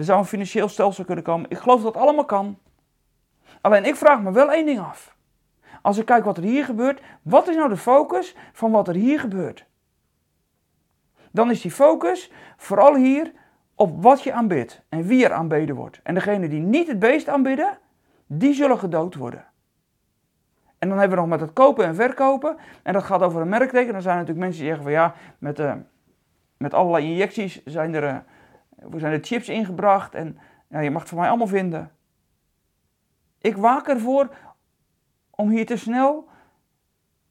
Er 0.00 0.06
zou 0.06 0.18
een 0.18 0.24
financieel 0.24 0.68
stelsel 0.68 1.04
kunnen 1.04 1.24
komen. 1.24 1.50
Ik 1.50 1.58
geloof 1.58 1.82
dat 1.82 1.96
allemaal 1.96 2.24
kan. 2.24 2.58
Alleen 3.60 3.84
ik 3.84 3.96
vraag 3.96 4.20
me 4.20 4.32
wel 4.32 4.52
één 4.52 4.66
ding 4.66 4.80
af. 4.80 5.16
Als 5.82 5.98
ik 5.98 6.06
kijk 6.06 6.24
wat 6.24 6.36
er 6.36 6.42
hier 6.42 6.64
gebeurt, 6.64 7.00
wat 7.22 7.48
is 7.48 7.56
nou 7.56 7.68
de 7.68 7.76
focus 7.76 8.36
van 8.52 8.70
wat 8.70 8.88
er 8.88 8.94
hier 8.94 9.20
gebeurt? 9.20 9.68
dan 11.30 11.50
is 11.50 11.60
die 11.60 11.70
focus 11.70 12.32
vooral 12.56 12.94
hier 12.96 13.32
op 13.74 14.02
wat 14.02 14.22
je 14.22 14.32
aanbidt 14.32 14.82
en 14.88 15.02
wie 15.02 15.24
er 15.24 15.32
aanbeden 15.32 15.74
wordt. 15.74 16.00
En 16.02 16.14
degene 16.14 16.48
die 16.48 16.60
niet 16.60 16.86
het 16.88 16.98
beest 16.98 17.28
aanbidden, 17.28 17.78
die 18.26 18.54
zullen 18.54 18.78
gedood 18.78 19.14
worden. 19.14 19.44
En 20.78 20.88
dan 20.88 20.98
hebben 20.98 21.16
we 21.16 21.22
nog 21.22 21.32
met 21.32 21.40
het 21.40 21.52
kopen 21.52 21.84
en 21.84 21.94
verkopen. 21.94 22.56
En 22.82 22.92
dat 22.92 23.02
gaat 23.02 23.22
over 23.22 23.40
een 23.40 23.48
merkteken. 23.48 23.92
Dan 23.92 24.02
zijn 24.02 24.16
natuurlijk 24.16 24.44
mensen 24.44 24.60
die 24.60 24.68
zeggen 24.68 24.84
van 24.84 24.92
ja, 24.92 25.14
met, 25.38 25.58
uh, 25.58 25.72
met 26.56 26.74
allerlei 26.74 27.04
injecties 27.06 27.64
zijn 27.64 27.94
er, 27.94 28.02
uh, 28.02 28.16
zijn 28.96 29.12
er 29.12 29.24
chips 29.24 29.48
ingebracht. 29.48 30.14
En 30.14 30.38
je 30.68 30.90
mag 30.90 31.00
het 31.00 31.08
voor 31.10 31.18
mij 31.18 31.28
allemaal 31.28 31.46
vinden. 31.46 31.92
Ik 33.38 33.56
waak 33.56 33.88
ervoor 33.88 34.36
om 35.30 35.50
hier 35.50 35.66
te 35.66 35.76
snel 35.76 36.28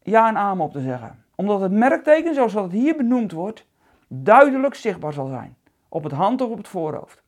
ja 0.02 0.28
en 0.28 0.38
amen 0.38 0.66
op 0.66 0.72
te 0.72 0.82
zeggen. 0.82 1.24
Omdat 1.36 1.62
het 1.62 1.72
merkteken, 1.72 2.34
zoals 2.34 2.54
dat 2.54 2.64
het 2.64 2.72
hier 2.72 2.96
benoemd 2.96 3.32
wordt, 3.32 3.66
duidelijk 4.08 4.76
zichtbaar 4.76 5.14
zal 5.14 5.28
zijn. 5.28 5.58
Op 5.90 6.04
het 6.04 6.12
hand 6.12 6.42
of 6.42 6.50
op 6.50 6.58
het 6.58 6.68
voorhoofd. 6.68 7.24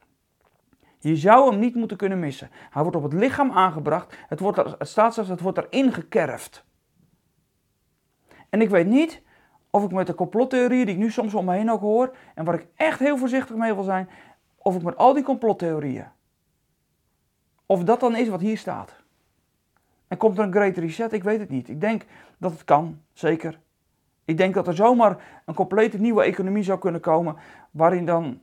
Je 0.99 1.15
zou 1.15 1.51
hem 1.51 1.59
niet 1.59 1.75
moeten 1.75 1.97
kunnen 1.97 2.19
missen. 2.19 2.49
Hij 2.69 2.81
wordt 2.81 2.97
op 2.97 3.03
het 3.03 3.13
lichaam 3.13 3.51
aangebracht. 3.51 4.17
Het, 4.27 4.39
wordt, 4.39 4.57
het 4.57 4.87
staat 4.87 5.13
zelfs, 5.13 5.29
het 5.29 5.41
wordt 5.41 5.57
erin 5.57 5.93
gekerfd. 5.93 6.65
En 8.49 8.61
ik 8.61 8.69
weet 8.69 8.87
niet 8.87 9.21
of 9.71 9.83
ik 9.83 9.91
met 9.91 10.07
de 10.07 10.15
complottheorieën 10.15 10.85
die 10.85 10.95
ik 10.95 11.01
nu 11.01 11.11
soms 11.11 11.33
om 11.33 11.45
me 11.45 11.53
heen 11.53 11.71
ook 11.71 11.81
hoor, 11.81 12.15
en 12.35 12.45
waar 12.45 12.55
ik 12.55 12.67
echt 12.75 12.99
heel 12.99 13.17
voorzichtig 13.17 13.55
mee 13.55 13.73
wil 13.73 13.83
zijn, 13.83 14.09
of 14.57 14.75
ik 14.75 14.83
met 14.83 14.97
al 14.97 15.13
die 15.13 15.23
complottheorieën, 15.23 16.07
of 17.65 17.83
dat 17.83 17.99
dan 17.99 18.15
is 18.15 18.27
wat 18.27 18.41
hier 18.41 18.57
staat. 18.57 18.99
En 20.07 20.17
komt 20.17 20.37
er 20.37 20.43
een 20.43 20.51
great 20.51 20.77
reset? 20.77 21.13
Ik 21.13 21.23
weet 21.23 21.39
het 21.39 21.49
niet. 21.49 21.69
Ik 21.69 21.81
denk 21.81 22.05
dat 22.37 22.51
het 22.51 22.63
kan, 22.63 23.01
zeker. 23.13 23.59
Ik 24.25 24.37
denk 24.37 24.53
dat 24.53 24.67
er 24.67 24.75
zomaar 24.75 25.41
een 25.45 25.53
complete 25.53 25.97
nieuwe 25.97 26.23
economie 26.23 26.63
zou 26.63 26.79
kunnen 26.79 27.01
komen 27.01 27.35
waarin 27.71 28.05
dan 28.05 28.39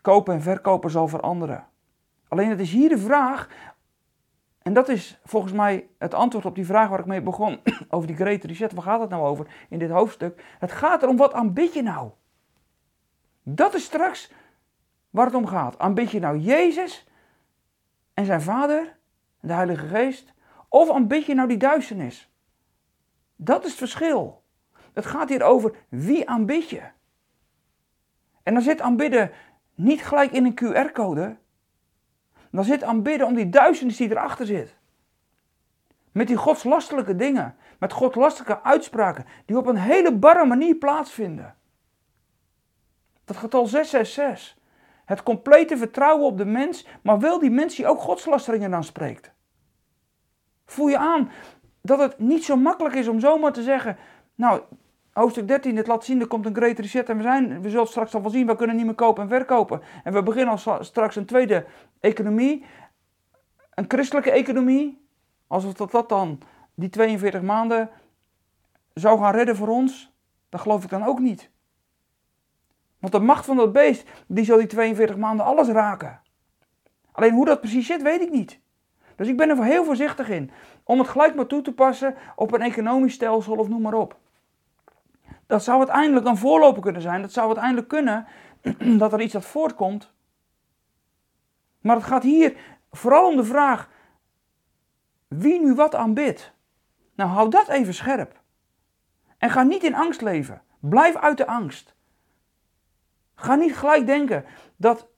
kopen 0.00 0.34
en 0.34 0.42
verkopen 0.42 0.90
zal 0.90 1.08
veranderen. 1.08 1.66
Alleen 2.28 2.50
het 2.50 2.60
is 2.60 2.72
hier 2.72 2.88
de 2.88 2.98
vraag, 2.98 3.48
en 4.68 4.74
dat 4.74 4.88
is 4.88 5.20
volgens 5.24 5.52
mij 5.52 5.88
het 5.98 6.14
antwoord 6.14 6.44
op 6.44 6.54
die 6.54 6.66
vraag 6.66 6.88
waar 6.88 6.98
ik 6.98 7.06
mee 7.06 7.22
begon, 7.22 7.60
over 7.90 8.06
die 8.06 8.16
Great 8.16 8.44
Reset. 8.44 8.72
Waar 8.72 8.82
gaat 8.82 9.00
het 9.00 9.10
nou 9.10 9.26
over 9.26 9.46
in 9.68 9.78
dit 9.78 9.90
hoofdstuk? 9.90 10.56
Het 10.58 10.72
gaat 10.72 11.02
erom, 11.02 11.16
wat 11.16 11.32
aanbid 11.32 11.74
je 11.74 11.82
nou? 11.82 12.10
Dat 13.42 13.74
is 13.74 13.84
straks 13.84 14.32
waar 15.10 15.26
het 15.26 15.34
om 15.34 15.46
gaat. 15.46 15.78
Aanbid 15.78 16.10
je 16.10 16.20
nou 16.20 16.38
Jezus 16.38 17.06
en 18.14 18.24
zijn 18.24 18.42
Vader, 18.42 18.96
de 19.40 19.52
Heilige 19.52 19.86
Geest, 19.86 20.34
of 20.68 20.90
aanbid 20.90 21.26
je 21.26 21.34
nou 21.34 21.48
die 21.48 21.56
duisternis? 21.56 22.32
Dat 23.36 23.64
is 23.64 23.70
het 23.70 23.78
verschil. 23.78 24.42
Het 24.92 25.06
gaat 25.06 25.28
hier 25.28 25.42
over 25.42 25.74
wie 25.88 26.28
aanbid 26.28 26.70
je. 26.70 26.82
En 28.42 28.54
dan 28.54 28.62
zit 28.62 28.80
aanbidden 28.80 29.30
niet 29.74 30.02
gelijk 30.02 30.32
in 30.32 30.44
een 30.44 30.58
QR-code. 30.64 31.36
Dan 32.50 32.64
zit 32.64 32.82
aanbidden 32.82 33.26
om 33.26 33.34
die 33.34 33.48
duisternis 33.48 33.96
die 33.96 34.10
erachter 34.10 34.46
zit. 34.46 34.74
Met 36.12 36.26
die 36.26 36.36
godslastelijke 36.36 37.16
dingen. 37.16 37.56
Met 37.78 37.92
godslastelijke 37.92 38.62
uitspraken. 38.62 39.24
Die 39.44 39.56
op 39.56 39.66
een 39.66 39.76
hele 39.76 40.14
barre 40.14 40.44
manier 40.44 40.74
plaatsvinden. 40.74 41.56
Dat 43.24 43.36
getal 43.36 43.66
666. 43.66 44.56
Het 45.04 45.22
complete 45.22 45.76
vertrouwen 45.76 46.26
op 46.26 46.38
de 46.38 46.44
mens. 46.44 46.86
Maar 47.02 47.18
wel 47.18 47.38
die 47.38 47.50
mens 47.50 47.74
die 47.76 47.86
ook 47.86 48.00
godslasteringen 48.00 48.70
dan 48.70 48.84
spreekt. 48.84 49.32
Voel 50.66 50.88
je 50.88 50.98
aan 50.98 51.30
dat 51.82 51.98
het 51.98 52.18
niet 52.18 52.44
zo 52.44 52.56
makkelijk 52.56 52.94
is 52.94 53.08
om 53.08 53.20
zomaar 53.20 53.52
te 53.52 53.62
zeggen. 53.62 53.96
Nou, 54.34 54.62
hoofdstuk 55.18 55.48
13, 55.48 55.76
het 55.76 55.86
laat 55.86 56.04
zien, 56.04 56.20
er 56.20 56.26
komt 56.26 56.46
een 56.46 56.54
great 56.54 56.78
reset 56.78 57.08
en 57.08 57.16
we, 57.16 57.22
zijn, 57.22 57.62
we 57.62 57.70
zullen 57.70 57.86
straks 57.86 58.14
al 58.14 58.22
wel 58.22 58.30
zien, 58.30 58.46
we 58.46 58.56
kunnen 58.56 58.76
niet 58.76 58.84
meer 58.84 58.94
kopen 58.94 59.22
en 59.22 59.28
verkopen. 59.28 59.80
En 60.04 60.12
we 60.12 60.22
beginnen 60.22 60.58
al 60.64 60.84
straks 60.84 61.16
een 61.16 61.26
tweede 61.26 61.66
economie, 62.00 62.64
een 63.74 63.84
christelijke 63.88 64.30
economie, 64.30 65.06
alsof 65.46 65.72
dat, 65.72 65.90
dat 65.90 66.08
dan 66.08 66.40
die 66.74 66.88
42 66.88 67.42
maanden 67.42 67.90
zou 68.94 69.18
gaan 69.18 69.34
redden 69.34 69.56
voor 69.56 69.68
ons, 69.68 70.12
dat 70.48 70.60
geloof 70.60 70.84
ik 70.84 70.90
dan 70.90 71.04
ook 71.04 71.18
niet. 71.18 71.50
Want 72.98 73.12
de 73.12 73.18
macht 73.18 73.44
van 73.44 73.56
dat 73.56 73.72
beest, 73.72 74.10
die 74.26 74.44
zal 74.44 74.56
die 74.56 74.66
42 74.66 75.16
maanden 75.16 75.46
alles 75.46 75.68
raken. 75.68 76.20
Alleen 77.12 77.32
hoe 77.32 77.44
dat 77.44 77.60
precies 77.60 77.86
zit, 77.86 78.02
weet 78.02 78.20
ik 78.20 78.30
niet. 78.30 78.60
Dus 79.16 79.28
ik 79.28 79.36
ben 79.36 79.48
er 79.48 79.64
heel 79.64 79.84
voorzichtig 79.84 80.28
in. 80.28 80.50
Om 80.84 80.98
het 80.98 81.08
gelijk 81.08 81.34
maar 81.34 81.46
toe 81.46 81.62
te 81.62 81.72
passen 81.72 82.14
op 82.36 82.52
een 82.52 82.62
economisch 82.62 83.14
stelsel 83.14 83.56
of 83.56 83.68
noem 83.68 83.82
maar 83.82 83.94
op. 83.94 84.18
Dat 85.48 85.64
zou 85.64 85.78
uiteindelijk 85.78 86.26
een 86.26 86.36
voorloper 86.36 86.82
kunnen 86.82 87.02
zijn. 87.02 87.22
Dat 87.22 87.32
zou 87.32 87.46
uiteindelijk 87.46 87.88
kunnen 87.88 88.26
dat 89.02 89.12
er 89.12 89.20
iets 89.20 89.32
dat 89.32 89.44
voortkomt. 89.44 90.12
Maar 91.80 91.96
het 91.96 92.04
gaat 92.04 92.22
hier 92.22 92.56
vooral 92.90 93.28
om 93.28 93.36
de 93.36 93.44
vraag: 93.44 93.88
wie 95.28 95.60
nu 95.60 95.74
wat 95.74 95.94
aanbidt. 95.94 96.52
Nou, 97.14 97.30
hou 97.30 97.50
dat 97.50 97.68
even 97.68 97.94
scherp. 97.94 98.40
En 99.38 99.50
ga 99.50 99.62
niet 99.62 99.82
in 99.82 99.94
angst 99.94 100.20
leven. 100.20 100.62
Blijf 100.78 101.16
uit 101.16 101.36
de 101.36 101.46
angst. 101.46 101.94
Ga 103.34 103.54
niet 103.54 103.76
gelijk 103.76 104.06
denken 104.06 104.44
dat 104.76 105.08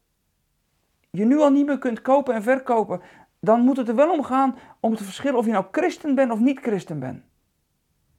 je 1.11 1.25
nu 1.25 1.39
al 1.39 1.51
niet 1.51 1.67
meer 1.67 1.79
kunt 1.79 2.03
kopen 2.03 2.35
en 2.35 2.43
verkopen. 2.43 3.01
Dan 3.41 3.61
moet 3.61 3.77
het 3.77 3.89
er 3.89 3.95
wel 3.95 4.13
om 4.13 4.23
gaan 4.23 4.59
om 4.81 4.97
te 4.97 5.05
verschillen 5.05 5.39
of 5.39 5.47
je 5.47 5.53
nou 5.53 5.65
christen 5.71 6.15
bent 6.15 6.31
of 6.31 6.39
niet 6.39 6.61
christen 6.61 6.99
bent. 6.99 7.25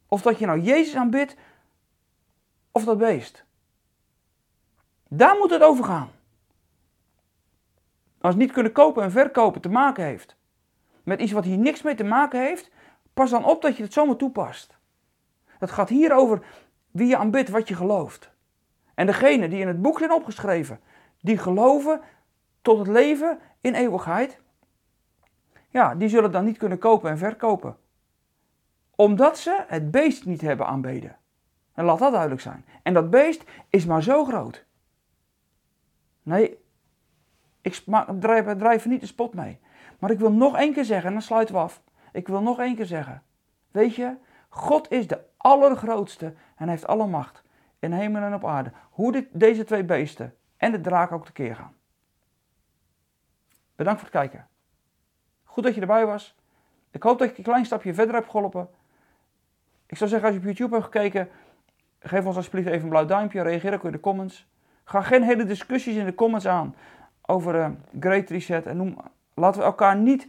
Of 0.08 0.22
dat 0.22 0.40
je 0.40 0.46
nou 0.46 0.60
Jezus 0.60 0.96
aanbidt 0.96 1.36
of 2.72 2.84
dat 2.84 2.98
beest. 2.98 3.46
Daar 5.08 5.38
moet 5.38 5.52
het 5.52 5.62
over 5.62 5.84
gaan. 5.84 6.10
Als 8.22 8.36
niet 8.36 8.52
kunnen 8.52 8.72
kopen 8.72 9.04
en 9.04 9.12
verkopen 9.12 9.62
te 9.62 9.70
maken 9.70 10.04
heeft 10.04 10.36
met 11.04 11.22
iets 11.22 11.32
wat 11.32 11.44
hier 11.44 11.58
niks 11.58 11.82
mee 11.82 11.96
te 11.96 12.04
maken 12.04 12.40
heeft, 12.40 12.72
pas 13.14 13.30
dan 13.30 13.46
op 13.46 13.62
dat 13.62 13.78
je 13.78 13.84
het 13.84 13.94
zomaar 13.94 14.16
toepast. 14.16 14.78
Het 15.46 15.72
gaat 15.72 15.90
hier 15.90 16.14
over 16.14 16.42
wie 16.92 17.08
je 17.08 17.18
aanbidt, 17.18 17.50
wat 17.50 17.68
je 17.68 17.76
gelooft. 17.76 18.32
En 18.94 19.06
degene 19.06 19.50
die 19.50 19.60
in 19.60 19.68
het 19.68 19.82
boek 19.82 19.98
zijn 19.98 20.12
opgeschreven, 20.12 20.80
die 21.20 21.38
geloven 21.38 22.02
tot 22.62 22.78
het 22.78 22.88
leven 22.88 23.40
in 23.62 23.74
eeuwigheid, 23.74 24.40
ja, 25.70 25.96
die 25.96 26.10
zullen 26.10 26.32
dan 26.32 26.46
niet 26.46 26.58
kunnen 26.58 26.78
kopen 26.78 27.10
en 27.10 27.18
verkopen. 27.18 27.78
Omdat 28.96 29.38
ze 29.38 29.64
het 29.68 29.92
beest 29.92 30.26
niet 30.26 30.42
hebben 30.42 30.68
aanbeden. 30.68 31.18
En 31.82 31.88
laat 31.88 32.00
dat 32.00 32.12
duidelijk 32.12 32.42
zijn. 32.42 32.66
En 32.84 32.94
dat 32.94 33.10
beest 33.10 33.44
is 33.70 33.86
maar 33.86 34.04
zo 34.04 34.26
groot. 34.26 34.66
Nee, 36.24 36.58
ik 37.62 37.84
drijf, 38.20 38.58
drijf 38.58 38.84
er 38.84 38.90
niet 38.90 39.00
de 39.02 39.08
spot 39.08 39.34
mee. 39.34 39.60
Maar 40.00 40.12
ik 40.12 40.20
wil 40.20 40.32
nog 40.32 40.58
één 40.58 40.74
keer 40.74 40.86
zeggen, 40.86 41.08
en 41.08 41.14
dan 41.14 41.22
sluiten 41.22 41.56
we 41.56 41.62
af. 41.62 41.82
Ik 42.12 42.28
wil 42.28 42.42
nog 42.42 42.60
één 42.60 42.76
keer 42.76 42.86
zeggen. 42.86 43.24
Weet 43.72 43.96
je, 43.96 44.16
God 44.50 44.92
is 44.92 45.08
de 45.08 45.20
allergrootste 45.38 46.34
en 46.56 46.70
heeft 46.70 46.88
alle 46.88 47.08
macht 47.08 47.44
in 47.80 47.92
hemel 47.92 48.22
en 48.22 48.34
op 48.34 48.46
aarde. 48.46 48.72
Hoe 48.90 49.12
dit, 49.12 49.28
deze 49.32 49.64
twee 49.64 49.84
beesten 49.84 50.36
en 50.58 50.72
de 50.72 50.82
draak 50.82 51.12
ook 51.12 51.26
tekeer 51.26 51.56
gaan. 51.56 51.76
Bedankt 53.76 54.02
voor 54.02 54.10
het 54.10 54.20
kijken. 54.20 54.48
Goed 55.44 55.64
dat 55.64 55.76
je 55.76 55.82
erbij 55.82 56.06
was. 56.06 56.36
Ik 56.92 57.04
hoop 57.04 57.20
dat 57.20 57.30
ik 57.30 57.38
een 57.38 57.44
klein 57.44 57.66
stapje 57.66 57.94
verder 57.94 58.16
heb 58.16 58.30
geholpen. 58.30 58.70
Ik 59.92 59.98
zou 59.98 60.10
zeggen, 60.10 60.28
als 60.28 60.38
je 60.38 60.42
op 60.42 60.48
YouTube 60.48 60.76
hebt 60.76 60.86
gekeken, 60.86 61.30
geef 62.02 62.26
ons 62.26 62.36
alsjeblieft 62.36 62.68
even 62.68 62.84
een 62.84 62.90
blauw 62.90 63.06
duimpje. 63.06 63.42
Reageer 63.42 63.74
ook 63.74 63.84
in 63.84 63.92
de 63.92 64.00
comments. 64.00 64.48
Ga 64.84 65.02
geen 65.02 65.24
hele 65.24 65.46
discussies 65.46 65.96
in 65.96 66.06
de 66.06 66.16
comments 66.16 66.48
aan 66.48 66.76
over 67.22 67.56
uh, 67.56 67.68
Great 68.00 68.30
Reset. 68.30 68.66
En 68.66 68.78
noem, 68.78 68.98
laten 69.34 69.60
we 69.60 69.66
elkaar 69.66 69.98
niet 69.98 70.28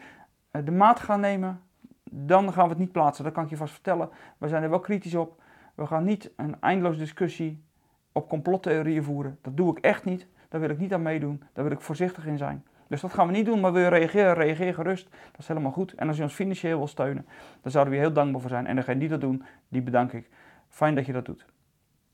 uh, 0.52 0.64
de 0.64 0.70
maat 0.70 1.00
gaan 1.00 1.20
nemen. 1.20 1.60
Dan 2.04 2.52
gaan 2.52 2.64
we 2.64 2.70
het 2.70 2.78
niet 2.78 2.92
plaatsen, 2.92 3.24
dat 3.24 3.32
kan 3.32 3.44
ik 3.44 3.50
je 3.50 3.56
vast 3.56 3.72
vertellen. 3.72 4.08
We 4.38 4.48
zijn 4.48 4.62
er 4.62 4.70
wel 4.70 4.80
kritisch 4.80 5.14
op. 5.14 5.42
We 5.74 5.86
gaan 5.86 6.04
niet 6.04 6.30
een 6.36 6.56
eindeloze 6.60 6.98
discussie 6.98 7.64
op 8.12 8.28
complottheorieën 8.28 9.02
voeren. 9.02 9.38
Dat 9.42 9.56
doe 9.56 9.70
ik 9.76 9.84
echt 9.84 10.04
niet. 10.04 10.26
Daar 10.48 10.60
wil 10.60 10.70
ik 10.70 10.78
niet 10.78 10.92
aan 10.92 11.02
meedoen. 11.02 11.42
Daar 11.52 11.64
wil 11.64 11.72
ik 11.72 11.80
voorzichtig 11.80 12.26
in 12.26 12.38
zijn. 12.38 12.64
Dus 12.86 13.00
dat 13.00 13.12
gaan 13.12 13.26
we 13.26 13.32
niet 13.32 13.46
doen, 13.46 13.60
maar 13.60 13.72
wil 13.72 13.82
je 13.82 13.88
reageren, 13.88 14.34
reageer 14.34 14.74
gerust. 14.74 15.10
Dat 15.10 15.40
is 15.40 15.48
helemaal 15.48 15.72
goed. 15.72 15.94
En 15.94 16.08
als 16.08 16.16
je 16.16 16.22
ons 16.22 16.34
financieel 16.34 16.78
wil 16.78 16.86
steunen, 16.86 17.26
dan 17.60 17.70
zouden 17.70 17.92
we 17.92 17.98
je 17.98 18.04
heel 18.06 18.14
dankbaar 18.14 18.40
voor 18.40 18.50
zijn. 18.50 18.66
En 18.66 18.76
degene 18.76 18.98
die 18.98 19.08
dat 19.08 19.20
doen, 19.20 19.44
die 19.68 19.82
bedank 19.82 20.12
ik. 20.12 20.28
Fijn 20.68 20.94
dat 20.94 21.06
je 21.06 21.12
dat 21.12 21.24
doet. 21.24 21.46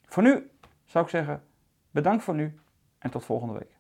Voor 0.09 0.23
nu 0.23 0.51
zou 0.85 1.05
ik 1.05 1.11
zeggen, 1.11 1.43
bedankt 1.91 2.25
voor 2.25 2.35
nu 2.35 2.61
en 2.99 3.11
tot 3.11 3.25
volgende 3.25 3.53
week. 3.53 3.77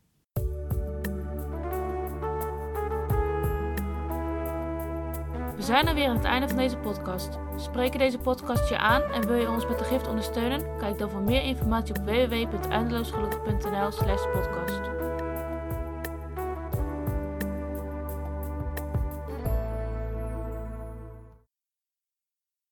We 5.56 5.64
zijn 5.64 5.86
er 5.86 5.94
weer 5.94 6.08
aan 6.08 6.16
het 6.16 6.24
einde 6.24 6.48
van 6.48 6.56
deze 6.56 6.76
podcast. 6.76 7.38
Spreken 7.56 7.98
deze 7.98 8.18
podcast 8.18 8.68
je 8.68 8.78
aan 8.78 9.02
en 9.02 9.26
wil 9.26 9.36
je 9.36 9.50
ons 9.50 9.66
met 9.66 9.78
de 9.78 9.84
gift 9.84 10.08
ondersteunen? 10.08 10.78
Kijk 10.78 10.98
dan 10.98 11.10
voor 11.10 11.22
meer 11.22 11.42
informatie 11.42 11.94
op 11.94 12.04
www.eindeloosgelukkig.nl 12.04 13.92
slash 13.92 14.22
podcast. 14.32 14.97